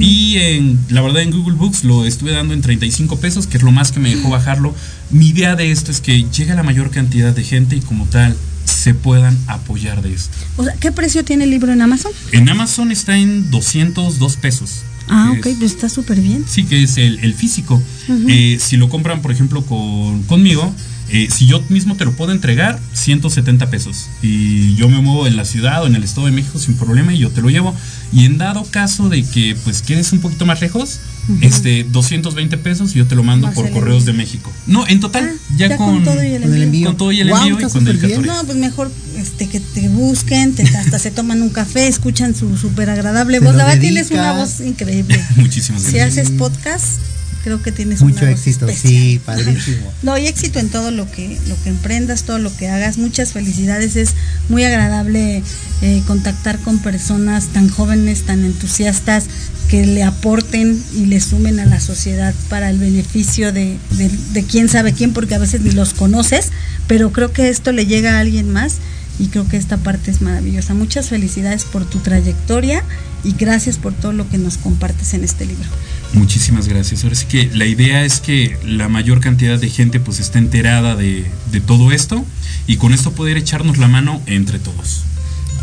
[0.00, 3.62] Y en, la verdad en Google Books lo estuve dando en 35 pesos, que es
[3.62, 4.74] lo más que me dejó bajarlo.
[5.10, 8.06] Mi idea de esto es que llegue a la mayor cantidad de gente y como
[8.06, 10.36] tal se puedan apoyar de esto.
[10.56, 12.12] O sea, ¿qué precio tiene el libro en Amazon?
[12.32, 14.82] En Amazon está en 202 pesos.
[15.08, 16.44] Ah, ok, es- pues está súper bien.
[16.48, 17.80] Sí, que es el, el físico.
[18.28, 20.74] Eh, si lo compran, por ejemplo, con, conmigo,
[21.08, 24.08] eh, si yo mismo te lo puedo entregar, 170 pesos.
[24.22, 27.14] Y yo me muevo en la ciudad o en el Estado de México sin problema
[27.14, 27.74] y yo te lo llevo.
[28.12, 31.00] Y en dado caso de que pues quedes un poquito más lejos,
[31.40, 34.12] este 220 pesos y yo te lo mando Más por el correos envío.
[34.12, 34.52] de México.
[34.66, 36.86] No, en total, Ah, ya, ya con, con todo y el el envío.
[36.88, 38.32] con todo y el envío y con dedicatoria.
[38.32, 42.56] No, pues mejor este que te busquen, te, hasta se toman un café, escuchan su
[42.56, 43.54] súper agradable voz.
[43.56, 45.20] La verdad tienes una voz increíble.
[45.36, 46.26] Muchísimas Si gracias.
[46.26, 47.00] haces podcast,
[47.46, 48.92] creo que tienes Mucho una éxito, especial.
[48.92, 49.92] sí, padrísimo.
[50.02, 52.98] No, y éxito en todo lo que, lo que emprendas, todo lo que hagas.
[52.98, 53.94] Muchas felicidades.
[53.94, 54.14] Es
[54.48, 55.44] muy agradable
[55.80, 59.26] eh, contactar con personas tan jóvenes, tan entusiastas,
[59.68, 64.42] que le aporten y le sumen a la sociedad para el beneficio de, de, de
[64.42, 66.50] quién sabe quién, porque a veces ni los conoces,
[66.88, 68.78] pero creo que esto le llega a alguien más
[69.20, 70.74] y creo que esta parte es maravillosa.
[70.74, 72.82] Muchas felicidades por tu trayectoria
[73.22, 75.68] y gracias por todo lo que nos compartes en este libro.
[76.16, 77.04] Muchísimas gracias.
[77.04, 80.96] Ahora sí que la idea es que la mayor cantidad de gente pues esté enterada
[80.96, 82.24] de, de todo esto
[82.66, 85.02] y con esto poder echarnos la mano entre todos.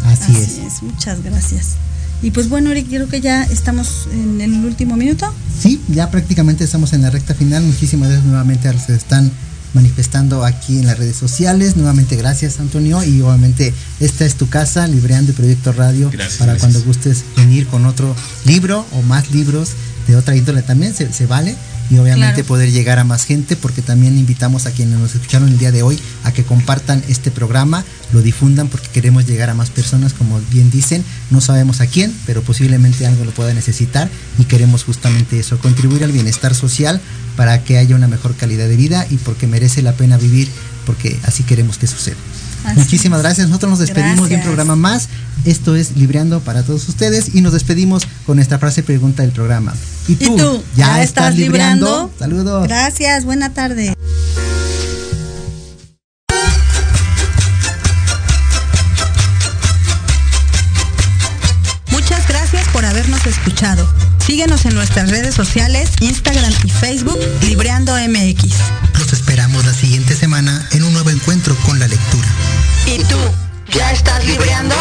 [0.06, 0.84] Así, es.
[0.84, 1.72] Muchas gracias.
[2.22, 5.34] Y pues bueno, Eric, creo que ya estamos en el último minuto.
[5.62, 7.64] Sí, ya prácticamente estamos en la recta final.
[7.64, 9.32] Muchísimas gracias nuevamente a los que se están
[9.74, 11.76] manifestando aquí en las redes sociales.
[11.76, 16.54] Nuevamente gracias Antonio y obviamente esta es tu casa, Libreando y Proyecto Radio, Gracias, para
[16.54, 16.72] gracias.
[16.72, 19.72] cuando gustes venir con otro libro o más libros
[20.08, 21.56] de otra índole también, se, se vale.
[21.90, 22.48] Y obviamente Claro.
[22.48, 25.84] poder llegar a más gente porque también invitamos a quienes nos escucharon el día de
[25.84, 27.84] hoy a que compartan este programa,
[28.14, 32.16] lo difundan porque queremos llegar a más personas, como bien dicen, no sabemos a quién,
[32.26, 37.02] pero posiblemente algo lo pueda necesitar y queremos justamente eso, contribuir al bienestar social
[37.36, 40.48] para que haya una mejor calidad de vida y porque merece la pena vivir,
[40.86, 42.16] porque así queremos que suceda.
[42.64, 43.24] Así Muchísimas es.
[43.24, 44.46] gracias, nosotros nos despedimos de un Gracias.
[44.46, 45.10] programa más,
[45.46, 49.74] esto es Libreando para todos ustedes y nos despedimos con nuestra frase pregunta del programa.
[50.08, 50.64] ¿Y tú, ¿Y tú?
[50.76, 52.12] ya, estás librando?
[52.18, 52.68] Saludos.
[52.68, 53.94] Gracias, buena tarde.
[61.92, 63.88] Muchas gracias por habernos escuchado.
[64.26, 68.54] Síguenos en nuestras redes sociales, Instagram y Facebook, Libreando MX
[69.04, 72.28] los esperamos la siguiente semana en un nuevo encuentro con la lectura.
[72.86, 73.18] ¿Y tú?
[73.72, 74.76] ¿Ya estás libreando?